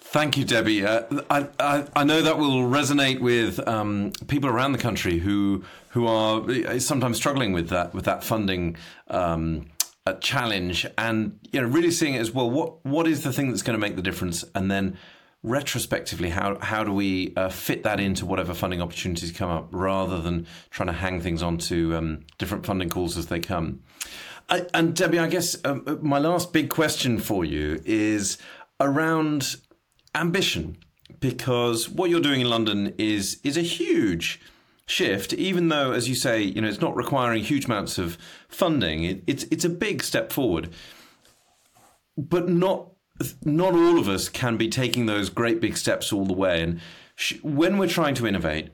Thank 0.00 0.36
you, 0.36 0.44
Debbie. 0.44 0.84
Uh, 0.84 1.02
I, 1.30 1.46
I, 1.60 1.86
I 1.94 2.04
know 2.04 2.20
that 2.22 2.36
will 2.36 2.62
resonate 2.62 3.20
with 3.20 3.60
um, 3.68 4.12
people 4.26 4.50
around 4.50 4.72
the 4.72 4.78
country 4.78 5.18
who 5.18 5.64
who 5.90 6.06
are 6.06 6.42
uh, 6.50 6.78
sometimes 6.80 7.16
struggling 7.16 7.52
with 7.52 7.68
that 7.68 7.94
with 7.94 8.06
that 8.06 8.24
funding 8.24 8.76
um, 9.08 9.66
challenge, 10.20 10.86
and 10.98 11.38
you 11.52 11.60
know, 11.60 11.66
really 11.68 11.90
seeing 11.90 12.14
it 12.14 12.18
as 12.18 12.32
well. 12.32 12.50
What 12.50 12.84
what 12.84 13.06
is 13.06 13.22
the 13.22 13.32
thing 13.32 13.50
that's 13.50 13.62
going 13.62 13.78
to 13.78 13.80
make 13.80 13.94
the 13.94 14.02
difference, 14.02 14.44
and 14.54 14.70
then 14.70 14.96
retrospectively, 15.42 16.30
how 16.30 16.58
how 16.60 16.82
do 16.82 16.92
we 16.92 17.32
uh, 17.36 17.48
fit 17.48 17.82
that 17.84 18.00
into 18.00 18.26
whatever 18.26 18.54
funding 18.54 18.82
opportunities 18.82 19.30
come 19.30 19.50
up, 19.50 19.68
rather 19.70 20.20
than 20.20 20.46
trying 20.70 20.88
to 20.88 20.92
hang 20.92 21.20
things 21.20 21.42
onto 21.42 21.94
um, 21.94 22.24
different 22.38 22.66
funding 22.66 22.88
calls 22.88 23.16
as 23.16 23.26
they 23.26 23.38
come. 23.38 23.80
I, 24.48 24.66
and 24.74 24.96
Debbie, 24.96 25.20
I 25.20 25.28
guess 25.28 25.56
um, 25.64 25.84
uh, 25.86 25.96
my 26.00 26.18
last 26.18 26.52
big 26.52 26.70
question 26.70 27.20
for 27.20 27.44
you 27.44 27.80
is 27.84 28.38
around 28.80 29.56
ambition 30.14 30.76
because 31.20 31.88
what 31.88 32.10
you're 32.10 32.20
doing 32.20 32.40
in 32.40 32.48
London 32.48 32.94
is 32.98 33.40
is 33.44 33.56
a 33.56 33.62
huge 33.62 34.40
shift 34.86 35.32
even 35.34 35.68
though 35.68 35.92
as 35.92 36.08
you 36.08 36.14
say 36.16 36.42
you 36.42 36.60
know 36.60 36.66
it's 36.66 36.80
not 36.80 36.96
requiring 36.96 37.42
huge 37.42 37.66
amounts 37.66 37.98
of 37.98 38.18
funding. 38.48 39.04
It, 39.04 39.22
it's 39.26 39.44
it's 39.44 39.64
a 39.64 39.70
big 39.70 40.02
step 40.02 40.32
forward. 40.32 40.70
But 42.16 42.48
not 42.48 42.88
not 43.44 43.74
all 43.74 43.98
of 43.98 44.08
us 44.08 44.28
can 44.28 44.56
be 44.56 44.68
taking 44.68 45.06
those 45.06 45.30
great 45.30 45.60
big 45.60 45.76
steps 45.76 46.12
all 46.12 46.24
the 46.24 46.32
way. 46.32 46.62
And 46.62 46.80
sh- 47.14 47.40
when 47.42 47.78
we're 47.78 47.88
trying 47.88 48.14
to 48.16 48.26
innovate 48.26 48.70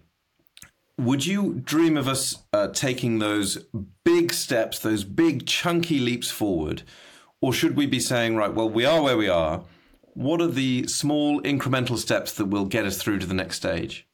would 0.99 1.27
you 1.27 1.61
dream 1.63 1.95
of 1.99 2.09
us 2.09 2.43
uh, 2.55 2.69
taking 2.69 3.19
those 3.19 3.67
big 4.03 4.33
steps 4.33 4.79
those 4.79 5.05
big 5.05 5.47
chunky 5.47 5.99
leaps 5.99 6.31
forward? 6.31 6.83
Or 7.43 7.53
should 7.53 7.77
we 7.77 7.87
be 7.87 8.01
saying 8.01 8.37
right 8.37 8.53
well 8.53 8.69
we 8.69 8.85
are 8.85 9.03
where 9.03 9.17
we 9.17 9.29
are 9.29 9.65
what 10.17 10.41
are 10.41 10.47
the 10.47 10.87
small 10.89 11.43
incremental 11.43 11.99
steps 11.99 12.33
that 12.35 12.47
will 12.47 12.65
get 12.65 12.87
us 12.87 12.97
through 12.97 13.19
to 13.19 13.27
the 13.27 13.35
next 13.35 13.57
stage? 13.57 14.09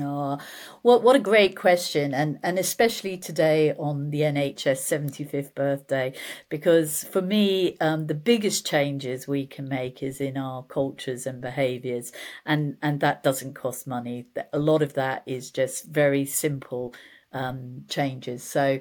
Oh, 0.00 0.38
what 0.82 1.02
what 1.02 1.16
a 1.16 1.20
great 1.20 1.56
question, 1.56 2.14
and 2.14 2.38
and 2.44 2.58
especially 2.60 3.18
today 3.18 3.72
on 3.72 4.10
the 4.10 4.20
NHS 4.20 4.78
seventy 4.78 5.24
fifth 5.24 5.54
birthday, 5.54 6.14
because 6.48 7.02
for 7.04 7.20
me, 7.20 7.76
um, 7.80 8.06
the 8.06 8.14
biggest 8.14 8.64
changes 8.64 9.26
we 9.26 9.46
can 9.46 9.68
make 9.68 10.00
is 10.00 10.20
in 10.20 10.36
our 10.36 10.62
cultures 10.62 11.26
and 11.26 11.40
behaviours, 11.40 12.12
and 12.46 12.76
and 12.80 13.00
that 13.00 13.24
doesn't 13.24 13.54
cost 13.54 13.88
money. 13.88 14.26
A 14.52 14.60
lot 14.60 14.80
of 14.80 14.94
that 14.94 15.24
is 15.26 15.50
just 15.50 15.86
very 15.86 16.24
simple 16.24 16.94
um, 17.32 17.84
changes. 17.88 18.44
So 18.44 18.80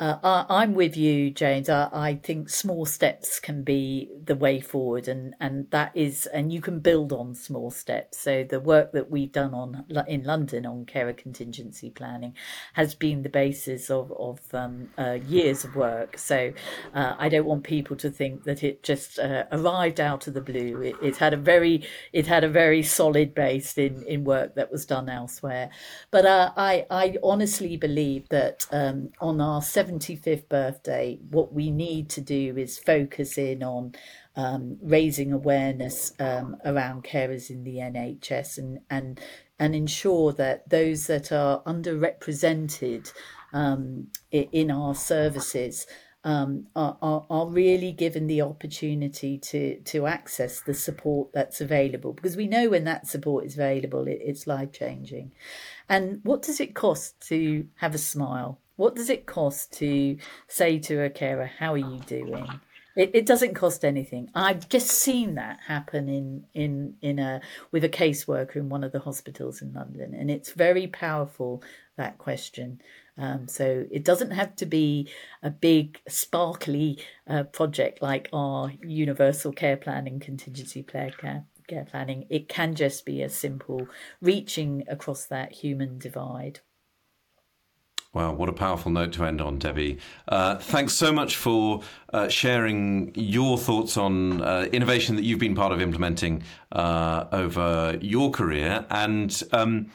uh, 0.00 0.44
I, 0.48 0.64
am 0.64 0.74
with 0.74 0.96
you, 0.96 1.30
James. 1.30 1.68
I, 1.68 1.88
I, 1.92 2.14
think 2.16 2.48
small 2.48 2.84
steps 2.84 3.38
can 3.38 3.62
be 3.62 4.10
the 4.24 4.34
way 4.34 4.60
forward, 4.60 5.06
and, 5.06 5.36
and 5.38 5.70
that 5.70 5.92
is, 5.94 6.26
and 6.26 6.52
you 6.52 6.60
can 6.60 6.80
build 6.80 7.12
on 7.12 7.36
small 7.36 7.70
steps. 7.70 8.18
So 8.18 8.42
the 8.42 8.58
work 8.58 8.90
that 8.90 9.08
we've 9.08 9.30
done 9.30 9.54
on 9.54 9.84
in 10.08 10.24
London 10.24 10.66
on 10.66 10.84
carer 10.84 11.12
contingency 11.12 11.90
planning 11.90 12.34
has 12.72 12.96
been 12.96 13.22
the 13.22 13.28
basis 13.28 13.88
of 13.88 14.10
of 14.18 14.40
um, 14.52 14.88
uh, 14.98 15.18
years 15.28 15.62
of 15.62 15.76
work. 15.76 16.18
So 16.18 16.52
uh, 16.92 17.14
I 17.16 17.28
don't 17.28 17.46
want 17.46 17.62
people 17.62 17.94
to 17.98 18.10
think 18.10 18.42
that 18.44 18.64
it 18.64 18.82
just 18.82 19.20
uh, 19.20 19.44
arrived 19.52 20.00
out 20.00 20.26
of 20.26 20.34
the 20.34 20.40
blue. 20.40 20.82
It, 20.82 20.96
it, 21.02 21.16
had 21.18 21.34
a 21.34 21.36
very 21.36 21.86
it 22.12 22.26
had 22.26 22.42
a 22.42 22.48
very 22.48 22.82
solid 22.82 23.32
base 23.32 23.78
in 23.78 24.02
in 24.08 24.24
work 24.24 24.56
that 24.56 24.72
was 24.72 24.86
done 24.86 25.08
elsewhere. 25.08 25.70
But 26.10 26.26
uh, 26.26 26.50
I 26.56 26.84
I 26.90 27.16
honestly 27.22 27.76
believe 27.76 28.28
that 28.30 28.66
um, 28.72 29.10
on 29.20 29.40
our 29.40 29.62
75th 29.84 30.48
birthday, 30.48 31.18
what 31.30 31.52
we 31.52 31.70
need 31.70 32.08
to 32.10 32.20
do 32.20 32.56
is 32.56 32.78
focus 32.78 33.38
in 33.38 33.62
on 33.62 33.94
um, 34.36 34.78
raising 34.82 35.32
awareness 35.32 36.12
um, 36.18 36.56
around 36.64 37.04
carers 37.04 37.50
in 37.50 37.64
the 37.64 37.76
NHS 37.76 38.58
and, 38.58 38.80
and, 38.90 39.20
and 39.58 39.74
ensure 39.74 40.32
that 40.32 40.68
those 40.68 41.06
that 41.06 41.30
are 41.32 41.62
underrepresented 41.64 43.12
um, 43.52 44.08
in 44.30 44.70
our 44.70 44.94
services 44.94 45.86
um, 46.24 46.66
are, 46.74 46.96
are, 47.02 47.26
are 47.28 47.46
really 47.46 47.92
given 47.92 48.26
the 48.26 48.40
opportunity 48.40 49.36
to, 49.38 49.78
to 49.80 50.06
access 50.06 50.60
the 50.60 50.72
support 50.72 51.30
that's 51.34 51.60
available 51.60 52.14
because 52.14 52.36
we 52.36 52.46
know 52.46 52.70
when 52.70 52.84
that 52.84 53.06
support 53.06 53.44
is 53.44 53.54
available, 53.54 54.08
it, 54.08 54.20
it's 54.22 54.46
life 54.46 54.72
changing. 54.72 55.32
And 55.88 56.20
what 56.24 56.42
does 56.42 56.60
it 56.60 56.74
cost 56.74 57.20
to 57.28 57.68
have 57.76 57.94
a 57.94 57.98
smile? 57.98 58.58
What 58.76 58.96
does 58.96 59.08
it 59.08 59.26
cost 59.26 59.72
to 59.74 60.16
say 60.48 60.78
to 60.80 61.04
a 61.04 61.10
carer, 61.10 61.50
How 61.58 61.74
are 61.74 61.78
you 61.78 62.00
doing? 62.06 62.60
It, 62.96 63.10
it 63.12 63.26
doesn't 63.26 63.54
cost 63.54 63.84
anything. 63.84 64.30
I've 64.34 64.68
just 64.68 64.88
seen 64.88 65.34
that 65.34 65.58
happen 65.66 66.08
in, 66.08 66.44
in, 66.54 66.94
in 67.02 67.18
a, 67.18 67.40
with 67.72 67.82
a 67.82 67.88
caseworker 67.88 68.56
in 68.56 68.68
one 68.68 68.84
of 68.84 68.92
the 68.92 69.00
hospitals 69.00 69.62
in 69.62 69.72
London. 69.72 70.14
And 70.14 70.30
it's 70.30 70.52
very 70.52 70.86
powerful, 70.86 71.62
that 71.96 72.18
question. 72.18 72.80
Um, 73.18 73.48
so 73.48 73.86
it 73.90 74.04
doesn't 74.04 74.30
have 74.30 74.54
to 74.56 74.66
be 74.66 75.08
a 75.42 75.50
big, 75.50 76.00
sparkly 76.08 76.98
uh, 77.28 77.44
project 77.44 78.00
like 78.00 78.28
our 78.32 78.72
universal 78.82 79.52
care 79.52 79.76
planning, 79.76 80.20
contingency 80.20 80.82
care, 80.84 81.12
care 81.66 81.84
planning. 81.84 82.26
It 82.30 82.48
can 82.48 82.74
just 82.74 83.04
be 83.04 83.22
a 83.22 83.28
simple 83.28 83.88
reaching 84.20 84.84
across 84.88 85.26
that 85.26 85.52
human 85.52 85.98
divide. 85.98 86.60
Wow, 88.14 88.32
what 88.32 88.48
a 88.48 88.52
powerful 88.52 88.92
note 88.92 89.12
to 89.14 89.24
end 89.24 89.40
on, 89.40 89.58
Debbie. 89.58 89.98
Uh, 90.28 90.54
thanks 90.54 90.94
so 90.94 91.12
much 91.12 91.36
for 91.36 91.82
uh, 92.12 92.28
sharing 92.28 93.10
your 93.16 93.58
thoughts 93.58 93.96
on 93.96 94.40
uh, 94.40 94.68
innovation 94.72 95.16
that 95.16 95.24
you've 95.24 95.40
been 95.40 95.56
part 95.56 95.72
of 95.72 95.82
implementing 95.82 96.44
uh, 96.70 97.24
over 97.32 97.98
your 98.00 98.30
career. 98.30 98.86
And 98.88 99.42
um, 99.50 99.90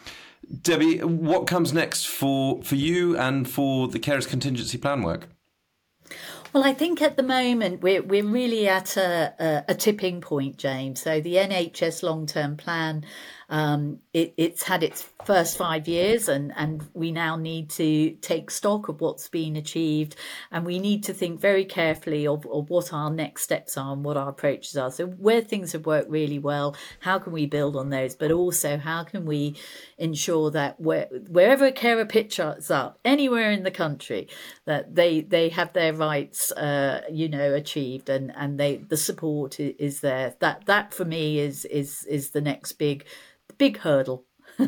Debbie, 0.62 1.00
what 1.02 1.48
comes 1.48 1.72
next 1.72 2.08
for, 2.08 2.62
for 2.62 2.76
you 2.76 3.18
and 3.18 3.50
for 3.50 3.88
the 3.88 4.00
Carers 4.00 4.28
Contingency 4.28 4.78
Plan 4.78 5.02
work? 5.02 5.30
Well, 6.52 6.66
I 6.66 6.74
think 6.74 7.02
at 7.02 7.16
the 7.16 7.24
moment 7.24 7.84
we're 7.84 8.02
we're 8.02 8.26
really 8.26 8.68
at 8.68 8.98
a, 8.98 9.34
a, 9.40 9.72
a 9.72 9.76
tipping 9.76 10.20
point, 10.20 10.58
James. 10.58 11.00
So 11.00 11.22
the 11.22 11.36
NHS 11.36 12.02
long 12.02 12.26
term 12.26 12.58
plan 12.58 13.06
um, 13.50 14.00
it, 14.14 14.36
it's 14.38 14.64
had 14.64 14.84
its 14.84 15.10
first 15.26 15.58
five 15.58 15.88
years, 15.88 16.30
and, 16.30 16.54
and 16.56 16.88
we 16.94 17.12
now 17.12 17.36
need 17.36 17.72
to 17.72 18.12
take 18.22 18.52
stock 18.52 18.90
of 18.90 19.02
what's 19.02 19.28
been 19.28 19.56
achieved, 19.56 20.16
and 20.52 20.66
we 20.66 20.78
need 20.78 21.04
to 21.06 21.14
think 21.14 21.42
very 21.42 21.66
carefully 21.66 22.28
of, 22.28 22.46
of 22.46 22.70
what 22.70 22.94
our 22.94 23.10
next 23.10 23.44
steps 23.44 23.76
are 23.76 23.94
and 23.94 24.06
what 24.06 24.18
our 24.18 24.30
approaches 24.30 24.78
are. 24.78 24.92
So, 24.92 25.08
where 25.08 25.42
things 25.42 25.72
have 25.72 25.88
worked 25.88 26.12
really 26.12 26.38
well, 26.38 26.76
how 27.00 27.18
can 27.18 27.34
we 27.34 27.48
build 27.48 27.76
on 27.76 27.90
those? 27.90 28.16
But 28.16 28.32
also, 28.32 28.78
how 28.78 29.04
can 29.04 29.26
we 29.26 29.56
ensure 29.98 30.52
that 30.52 30.80
where, 30.80 31.08
wherever 31.28 31.66
a 31.66 31.72
carer 31.72 32.06
pictures 32.06 32.70
up, 32.70 33.00
anywhere 33.04 33.52
in 33.52 33.64
the 33.64 33.72
country, 33.72 34.28
that 34.66 34.94
they 34.94 35.22
they 35.22 35.50
have 35.50 35.74
their 35.74 35.94
rights, 35.94 36.52
uh, 36.52 37.02
you 37.12 37.28
know, 37.28 37.56
achieved, 37.56 38.10
and 38.10 38.32
and 38.36 38.60
they 38.60 38.78
the 38.78 38.98
support 38.98 39.60
is 39.60 40.02
there. 40.02 40.36
That 40.40 40.68
that 40.68 40.94
for 40.94 41.06
me 41.06 41.40
is 41.40 41.66
is 41.66 42.06
is 42.06 42.30
the 42.30 42.42
next 42.42 42.74
big 42.74 43.06
big 43.60 43.78
hurdle. 43.78 44.26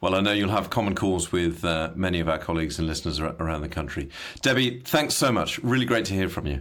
Well, 0.00 0.14
I 0.14 0.20
know 0.20 0.30
you'll 0.30 0.50
have 0.50 0.70
common 0.70 0.94
cause 0.94 1.32
with 1.32 1.64
uh, 1.64 1.90
many 1.96 2.20
of 2.20 2.28
our 2.28 2.38
colleagues 2.38 2.78
and 2.78 2.86
listeners 2.86 3.18
around 3.18 3.62
the 3.62 3.68
country. 3.68 4.10
Debbie, 4.42 4.78
thanks 4.84 5.14
so 5.14 5.32
much. 5.32 5.58
Really 5.58 5.86
great 5.86 6.04
to 6.04 6.14
hear 6.14 6.28
from 6.28 6.46
you. 6.46 6.60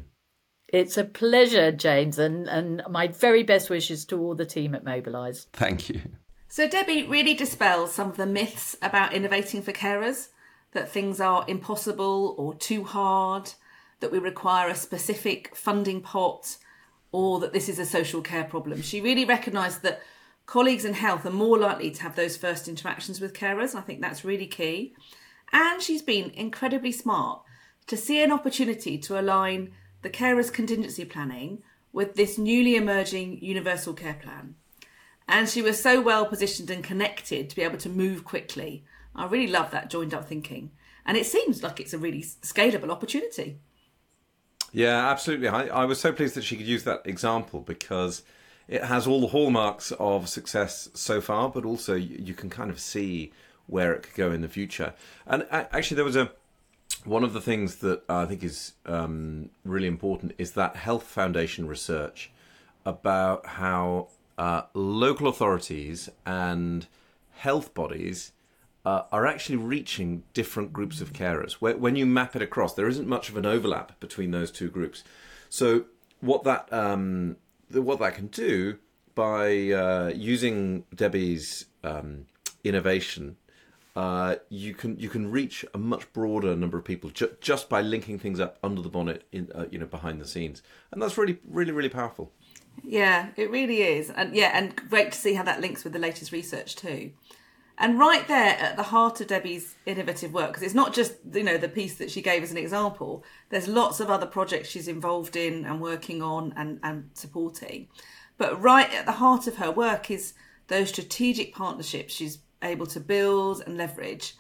It's 0.69 0.97
a 0.97 1.03
pleasure, 1.03 1.71
James, 1.71 2.17
and, 2.17 2.49
and 2.49 2.81
my 2.89 3.07
very 3.07 3.43
best 3.43 3.69
wishes 3.69 4.05
to 4.05 4.19
all 4.19 4.33
the 4.33 4.45
team 4.45 4.73
at 4.73 4.83
Mobilise. 4.83 5.45
Thank 5.53 5.87
you. 5.87 6.01
So, 6.47 6.67
Debbie 6.67 7.03
really 7.03 7.35
dispels 7.35 7.93
some 7.93 8.09
of 8.09 8.17
the 8.17 8.25
myths 8.25 8.75
about 8.81 9.13
innovating 9.13 9.61
for 9.61 9.71
carers 9.71 10.29
that 10.71 10.89
things 10.89 11.21
are 11.21 11.45
impossible 11.47 12.33
or 12.39 12.55
too 12.55 12.85
hard, 12.85 13.51
that 13.99 14.11
we 14.11 14.17
require 14.17 14.67
a 14.67 14.75
specific 14.75 15.55
funding 15.55 16.01
pot 16.01 16.57
or 17.11 17.39
that 17.39 17.53
this 17.53 17.69
is 17.69 17.79
a 17.79 17.85
social 17.85 18.21
care 18.21 18.43
problem. 18.43 18.81
She 18.81 18.99
really 18.99 19.25
recognised 19.25 19.83
that 19.83 20.01
colleagues 20.47 20.85
in 20.85 20.93
health 20.93 21.25
are 21.25 21.31
more 21.31 21.59
likely 21.59 21.91
to 21.91 22.01
have 22.01 22.15
those 22.15 22.37
first 22.37 22.67
interactions 22.67 23.21
with 23.21 23.33
carers. 23.33 23.75
I 23.75 23.81
think 23.81 24.01
that's 24.01 24.25
really 24.25 24.47
key. 24.47 24.95
And 25.53 25.81
she's 25.81 26.01
been 26.01 26.31
incredibly 26.31 26.91
smart 26.91 27.43
to 27.85 27.95
see 27.95 28.23
an 28.23 28.31
opportunity 28.31 28.97
to 28.97 29.19
align 29.19 29.73
the 30.01 30.09
carers 30.09 30.51
contingency 30.51 31.05
planning 31.05 31.61
with 31.93 32.15
this 32.15 32.37
newly 32.37 32.75
emerging 32.75 33.43
universal 33.43 33.93
care 33.93 34.15
plan. 34.21 34.55
And 35.27 35.49
she 35.49 35.61
was 35.61 35.81
so 35.81 36.01
well 36.01 36.25
positioned 36.25 36.69
and 36.69 36.83
connected 36.83 37.49
to 37.49 37.55
be 37.55 37.61
able 37.63 37.77
to 37.79 37.89
move 37.89 38.23
quickly. 38.23 38.85
I 39.15 39.25
really 39.25 39.47
love 39.47 39.71
that 39.71 39.89
joined 39.89 40.13
up 40.13 40.25
thinking. 40.25 40.71
And 41.05 41.17
it 41.17 41.25
seems 41.25 41.61
like 41.61 41.79
it's 41.79 41.93
a 41.93 41.97
really 41.97 42.21
scalable 42.21 42.89
opportunity. 42.89 43.59
Yeah, 44.71 45.09
absolutely. 45.09 45.47
I, 45.49 45.67
I 45.67 45.85
was 45.85 45.99
so 45.99 46.13
pleased 46.13 46.35
that 46.35 46.43
she 46.43 46.55
could 46.55 46.67
use 46.67 46.83
that 46.83 47.01
example 47.05 47.61
because 47.61 48.23
it 48.67 48.83
has 48.83 49.07
all 49.07 49.21
the 49.21 49.27
hallmarks 49.27 49.91
of 49.93 50.27
success 50.27 50.89
so 50.93 51.21
far, 51.21 51.49
but 51.49 51.65
also 51.65 51.95
you, 51.95 52.33
can 52.33 52.49
kind 52.49 52.69
of 52.69 52.79
see 52.79 53.31
where 53.67 53.93
it 53.93 54.03
could 54.03 54.15
go 54.15 54.31
in 54.31 54.41
the 54.41 54.47
future. 54.47 54.93
And 55.25 55.45
actually, 55.51 55.95
there 55.95 56.05
was 56.05 56.15
a 56.15 56.31
one 57.05 57.23
of 57.23 57.33
the 57.33 57.41
things 57.41 57.77
that 57.77 58.01
I 58.09 58.25
think 58.25 58.43
is 58.43 58.73
um, 58.85 59.49
really 59.63 59.87
important 59.87 60.33
is 60.37 60.51
that 60.53 60.75
Health 60.75 61.03
Foundation 61.03 61.67
research 61.67 62.31
about 62.85 63.45
how 63.45 64.09
uh, 64.37 64.63
local 64.73 65.27
authorities 65.27 66.09
and 66.25 66.87
health 67.31 67.73
bodies 67.73 68.31
uh, 68.85 69.03
are 69.11 69.25
actually 69.25 69.57
reaching 69.57 70.23
different 70.33 70.73
groups 70.73 71.01
of 71.01 71.13
carers. 71.13 71.53
When 71.53 71.95
you 71.95 72.05
map 72.05 72.35
it 72.35 72.41
across, 72.41 72.73
there 72.73 72.87
isn't 72.87 73.07
much 73.07 73.29
of 73.29 73.37
an 73.37 73.45
overlap 73.45 73.99
between 73.99 74.31
those 74.31 74.51
two 74.51 74.69
groups. 74.69 75.03
So 75.49 75.85
what 76.21 76.43
that 76.43 76.71
um, 76.71 77.37
what 77.71 77.99
that 77.99 78.15
can 78.15 78.27
do 78.27 78.77
by 79.15 79.71
uh, 79.71 80.11
using 80.15 80.85
Debbie's 80.93 81.65
um, 81.83 82.27
innovation, 82.63 83.37
uh, 83.95 84.35
you 84.49 84.75
can 84.75 84.99
you 84.99 85.09
can 85.09 85.31
reach 85.31 85.65
a 85.73 85.77
much 85.77 86.11
broader 86.13 86.55
number 86.55 86.77
of 86.77 86.85
people 86.85 87.09
ju- 87.09 87.35
just 87.41 87.67
by 87.67 87.81
linking 87.81 88.19
things 88.19 88.39
up 88.39 88.59
under 88.63 88.81
the 88.81 88.89
bonnet, 88.89 89.23
in 89.31 89.51
uh, 89.55 89.65
you 89.71 89.79
know, 89.79 89.87
behind 89.87 90.21
the 90.21 90.27
scenes, 90.27 90.61
and 90.91 91.01
that's 91.01 91.17
really 91.17 91.39
really 91.49 91.71
really 91.71 91.89
powerful. 91.89 92.31
Yeah, 92.83 93.29
it 93.35 93.49
really 93.49 93.81
is, 93.81 94.11
and 94.11 94.35
yeah, 94.35 94.51
and 94.53 94.75
great 94.75 95.13
to 95.13 95.17
see 95.17 95.33
how 95.33 95.43
that 95.43 95.61
links 95.61 95.83
with 95.83 95.93
the 95.93 95.99
latest 95.99 96.31
research 96.31 96.75
too. 96.75 97.11
And 97.79 97.99
right 97.99 98.27
there 98.27 98.57
at 98.57 98.75
the 98.75 98.83
heart 98.83 99.21
of 99.21 99.27
Debbie's 99.27 99.75
innovative 99.85 100.33
work, 100.33 100.47
because 100.47 100.63
it's 100.63 100.73
not 100.73 100.93
just 100.93 101.13
you 101.31 101.43
know 101.43 101.57
the 101.57 101.69
piece 101.69 101.95
that 101.97 102.09
she 102.09 102.21
gave 102.21 102.41
as 102.41 102.51
an 102.51 102.57
example. 102.57 103.23
There's 103.49 103.67
lots 103.67 103.99
of 103.99 104.09
other 104.09 104.25
projects 104.25 104.69
she's 104.69 104.87
involved 104.87 105.35
in 105.35 105.63
and 105.65 105.79
working 105.79 106.23
on 106.23 106.53
and, 106.57 106.79
and 106.81 107.11
supporting. 107.13 107.87
But 108.37 108.61
right 108.61 108.91
at 108.93 109.05
the 109.05 109.13
heart 109.13 109.47
of 109.47 109.57
her 109.57 109.71
work 109.71 110.09
is 110.09 110.33
those 110.67 110.89
strategic 110.89 111.53
partnerships 111.53 112.13
she's 112.13 112.39
able 112.61 112.87
to 112.87 112.99
build 112.99 113.61
and 113.65 113.77
leverage. 113.77 114.35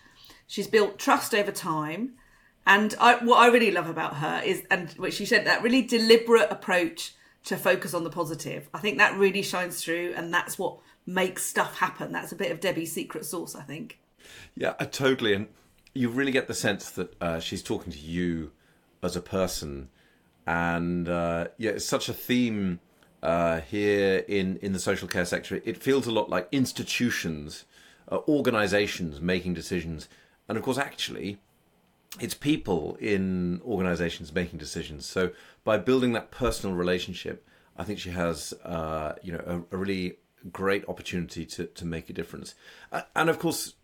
She's 0.47 0.67
built 0.67 0.97
trust 0.97 1.35
over 1.35 1.51
time. 1.51 2.13
And 2.65 2.95
I, 2.99 3.23
what 3.23 3.37
I 3.37 3.47
really 3.47 3.71
love 3.71 3.89
about 3.89 4.17
her 4.17 4.41
is, 4.43 4.63
and 4.69 4.91
what 4.93 5.13
she 5.13 5.25
said, 5.25 5.45
that 5.45 5.63
really 5.63 5.81
deliberate 5.81 6.51
approach 6.51 7.13
to 7.45 7.55
focus 7.55 7.93
on 7.93 8.03
the 8.03 8.09
positive. 8.09 8.67
I 8.73 8.79
think 8.79 8.97
that 8.97 9.17
really 9.17 9.41
shines 9.41 9.81
through, 9.81 10.13
and 10.17 10.33
that's 10.33 10.59
what 10.59 10.79
make 11.07 11.39
stuff 11.39 11.77
happen. 11.77 12.11
That's 12.11 12.31
a 12.31 12.35
bit 12.35 12.51
of 12.51 12.59
Debbie's 12.59 12.91
secret 12.91 13.25
sauce, 13.25 13.55
I 13.55 13.63
think. 13.63 13.99
Yeah, 14.55 14.73
uh, 14.79 14.85
totally. 14.85 15.33
And 15.33 15.47
you 15.93 16.09
really 16.09 16.33
get 16.33 16.47
the 16.47 16.53
sense 16.53 16.91
that 16.91 17.19
uh, 17.21 17.39
she's 17.39 17.63
talking 17.63 17.91
to 17.93 17.99
you 17.99 18.51
as 19.01 19.15
a 19.15 19.21
person. 19.21 19.89
And 20.45 21.07
uh, 21.09 21.47
yeah, 21.57 21.71
it's 21.71 21.85
such 21.85 22.09
a 22.09 22.13
theme 22.13 22.81
uh, 23.23 23.61
here 23.61 24.23
in, 24.27 24.57
in 24.57 24.73
the 24.73 24.79
social 24.79 25.07
care 25.07 25.25
sector. 25.25 25.61
It 25.63 25.81
feels 25.81 26.05
a 26.05 26.11
lot 26.11 26.29
like 26.29 26.47
institutions, 26.51 27.65
uh, 28.11 28.19
organizations 28.27 29.21
making 29.21 29.53
decisions. 29.53 30.09
And 30.49 30.57
of 30.57 30.63
course, 30.63 30.77
actually, 30.77 31.37
it's 32.19 32.33
people 32.33 32.97
in 32.99 33.61
organizations 33.65 34.33
making 34.33 34.59
decisions. 34.59 35.05
So 35.05 35.31
by 35.63 35.77
building 35.77 36.13
that 36.13 36.31
personal 36.31 36.75
relationship, 36.75 37.47
I 37.77 37.83
think 37.83 37.99
she 37.99 38.09
has, 38.09 38.53
uh, 38.63 39.13
you 39.21 39.31
know, 39.33 39.65
a, 39.71 39.75
a 39.75 39.77
really 39.77 40.17
great 40.51 40.83
opportunity 40.87 41.45
to, 41.45 41.65
to 41.65 41.85
make 41.85 42.09
a 42.09 42.13
difference. 42.13 42.55
Uh, 42.91 43.01
and 43.15 43.29
of 43.29 43.39
course, 43.39 43.75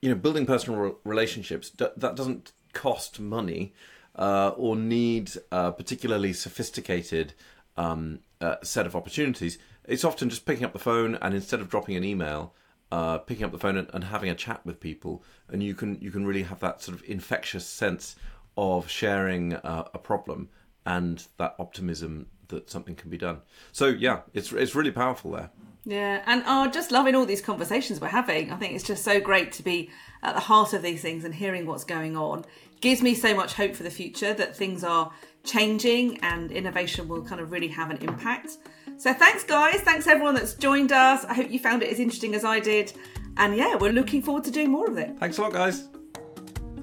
you 0.00 0.08
know, 0.08 0.14
building 0.14 0.46
personal 0.46 0.78
re- 0.78 0.92
relationships 1.04 1.70
that 1.70 1.98
doesn't 1.98 2.52
cost 2.72 3.20
money 3.20 3.72
uh, 4.16 4.48
or 4.56 4.76
need 4.76 5.32
a 5.50 5.72
particularly 5.72 6.32
sophisticated 6.32 7.34
um, 7.76 8.20
uh, 8.40 8.56
set 8.62 8.86
of 8.86 8.94
opportunities. 8.96 9.58
It's 9.84 10.04
often 10.04 10.28
just 10.28 10.46
picking 10.46 10.64
up 10.64 10.72
the 10.72 10.78
phone 10.78 11.16
and 11.16 11.34
instead 11.34 11.60
of 11.60 11.68
dropping 11.68 11.96
an 11.96 12.04
email, 12.04 12.54
uh, 12.90 13.18
picking 13.18 13.44
up 13.44 13.52
the 13.52 13.58
phone 13.58 13.76
and, 13.76 13.88
and, 13.94 14.04
having 14.04 14.28
a 14.28 14.34
chat 14.34 14.64
with 14.66 14.80
people, 14.80 15.24
and 15.48 15.62
you 15.62 15.74
can 15.74 15.98
you 16.00 16.10
can 16.10 16.26
really 16.26 16.42
have 16.42 16.60
that 16.60 16.82
sort 16.82 16.96
of 16.96 17.02
infectious 17.08 17.66
sense 17.66 18.16
of 18.56 18.88
sharing 18.88 19.54
uh, 19.54 19.88
a 19.94 19.98
problem 19.98 20.50
and 20.84 21.26
that 21.38 21.54
optimism 21.58 22.26
that 22.48 22.70
something 22.70 22.94
can 22.94 23.08
be 23.08 23.16
done. 23.16 23.40
So 23.72 23.86
yeah, 23.86 24.20
it's 24.34 24.52
it's 24.52 24.74
really 24.74 24.90
powerful 24.90 25.32
there. 25.32 25.50
Yeah, 25.84 26.22
and 26.26 26.44
oh, 26.46 26.70
just 26.70 26.92
loving 26.92 27.14
all 27.14 27.26
these 27.26 27.40
conversations 27.40 28.00
we're 28.00 28.08
having. 28.08 28.52
I 28.52 28.56
think 28.56 28.74
it's 28.74 28.84
just 28.84 29.04
so 29.04 29.20
great 29.20 29.52
to 29.52 29.62
be 29.62 29.90
at 30.22 30.34
the 30.34 30.40
heart 30.40 30.72
of 30.72 30.82
these 30.82 31.02
things 31.02 31.24
and 31.24 31.34
hearing 31.34 31.66
what's 31.66 31.84
going 31.84 32.16
on. 32.16 32.44
Gives 32.80 33.02
me 33.02 33.14
so 33.14 33.34
much 33.34 33.54
hope 33.54 33.74
for 33.74 33.82
the 33.82 33.90
future 33.90 34.32
that 34.34 34.56
things 34.56 34.84
are 34.84 35.12
changing 35.44 36.18
and 36.22 36.52
innovation 36.52 37.08
will 37.08 37.22
kind 37.22 37.40
of 37.40 37.50
really 37.50 37.68
have 37.68 37.90
an 37.90 37.98
impact. 37.98 38.58
So 38.96 39.12
thanks, 39.12 39.42
guys. 39.42 39.80
Thanks 39.80 40.06
everyone 40.06 40.34
that's 40.34 40.54
joined 40.54 40.92
us. 40.92 41.24
I 41.24 41.34
hope 41.34 41.50
you 41.50 41.58
found 41.58 41.82
it 41.82 41.90
as 41.90 41.98
interesting 41.98 42.34
as 42.34 42.44
I 42.44 42.60
did. 42.60 42.92
And 43.36 43.56
yeah, 43.56 43.74
we're 43.74 43.92
looking 43.92 44.22
forward 44.22 44.44
to 44.44 44.50
doing 44.50 44.70
more 44.70 44.88
of 44.88 44.98
it. 44.98 45.18
Thanks 45.18 45.38
a 45.38 45.42
lot, 45.42 45.52
guys. 45.52 45.88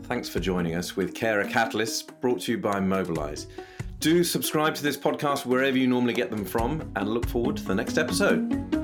Thanks 0.03 0.27
for 0.27 0.39
joining 0.39 0.75
us 0.75 0.97
with 0.97 1.13
Carer 1.13 1.45
Catalyst, 1.45 2.19
brought 2.19 2.41
to 2.41 2.53
you 2.53 2.57
by 2.57 2.79
Mobilise. 2.79 3.47
Do 3.99 4.23
subscribe 4.23 4.75
to 4.75 4.83
this 4.83 4.97
podcast 4.97 5.45
wherever 5.45 5.77
you 5.77 5.88
normally 5.88 6.13
get 6.13 6.29
them 6.29 6.43
from 6.43 6.91
and 6.95 7.09
look 7.09 7.27
forward 7.27 7.57
to 7.57 7.63
the 7.63 7.75
next 7.75 7.97
episode. 7.97 8.79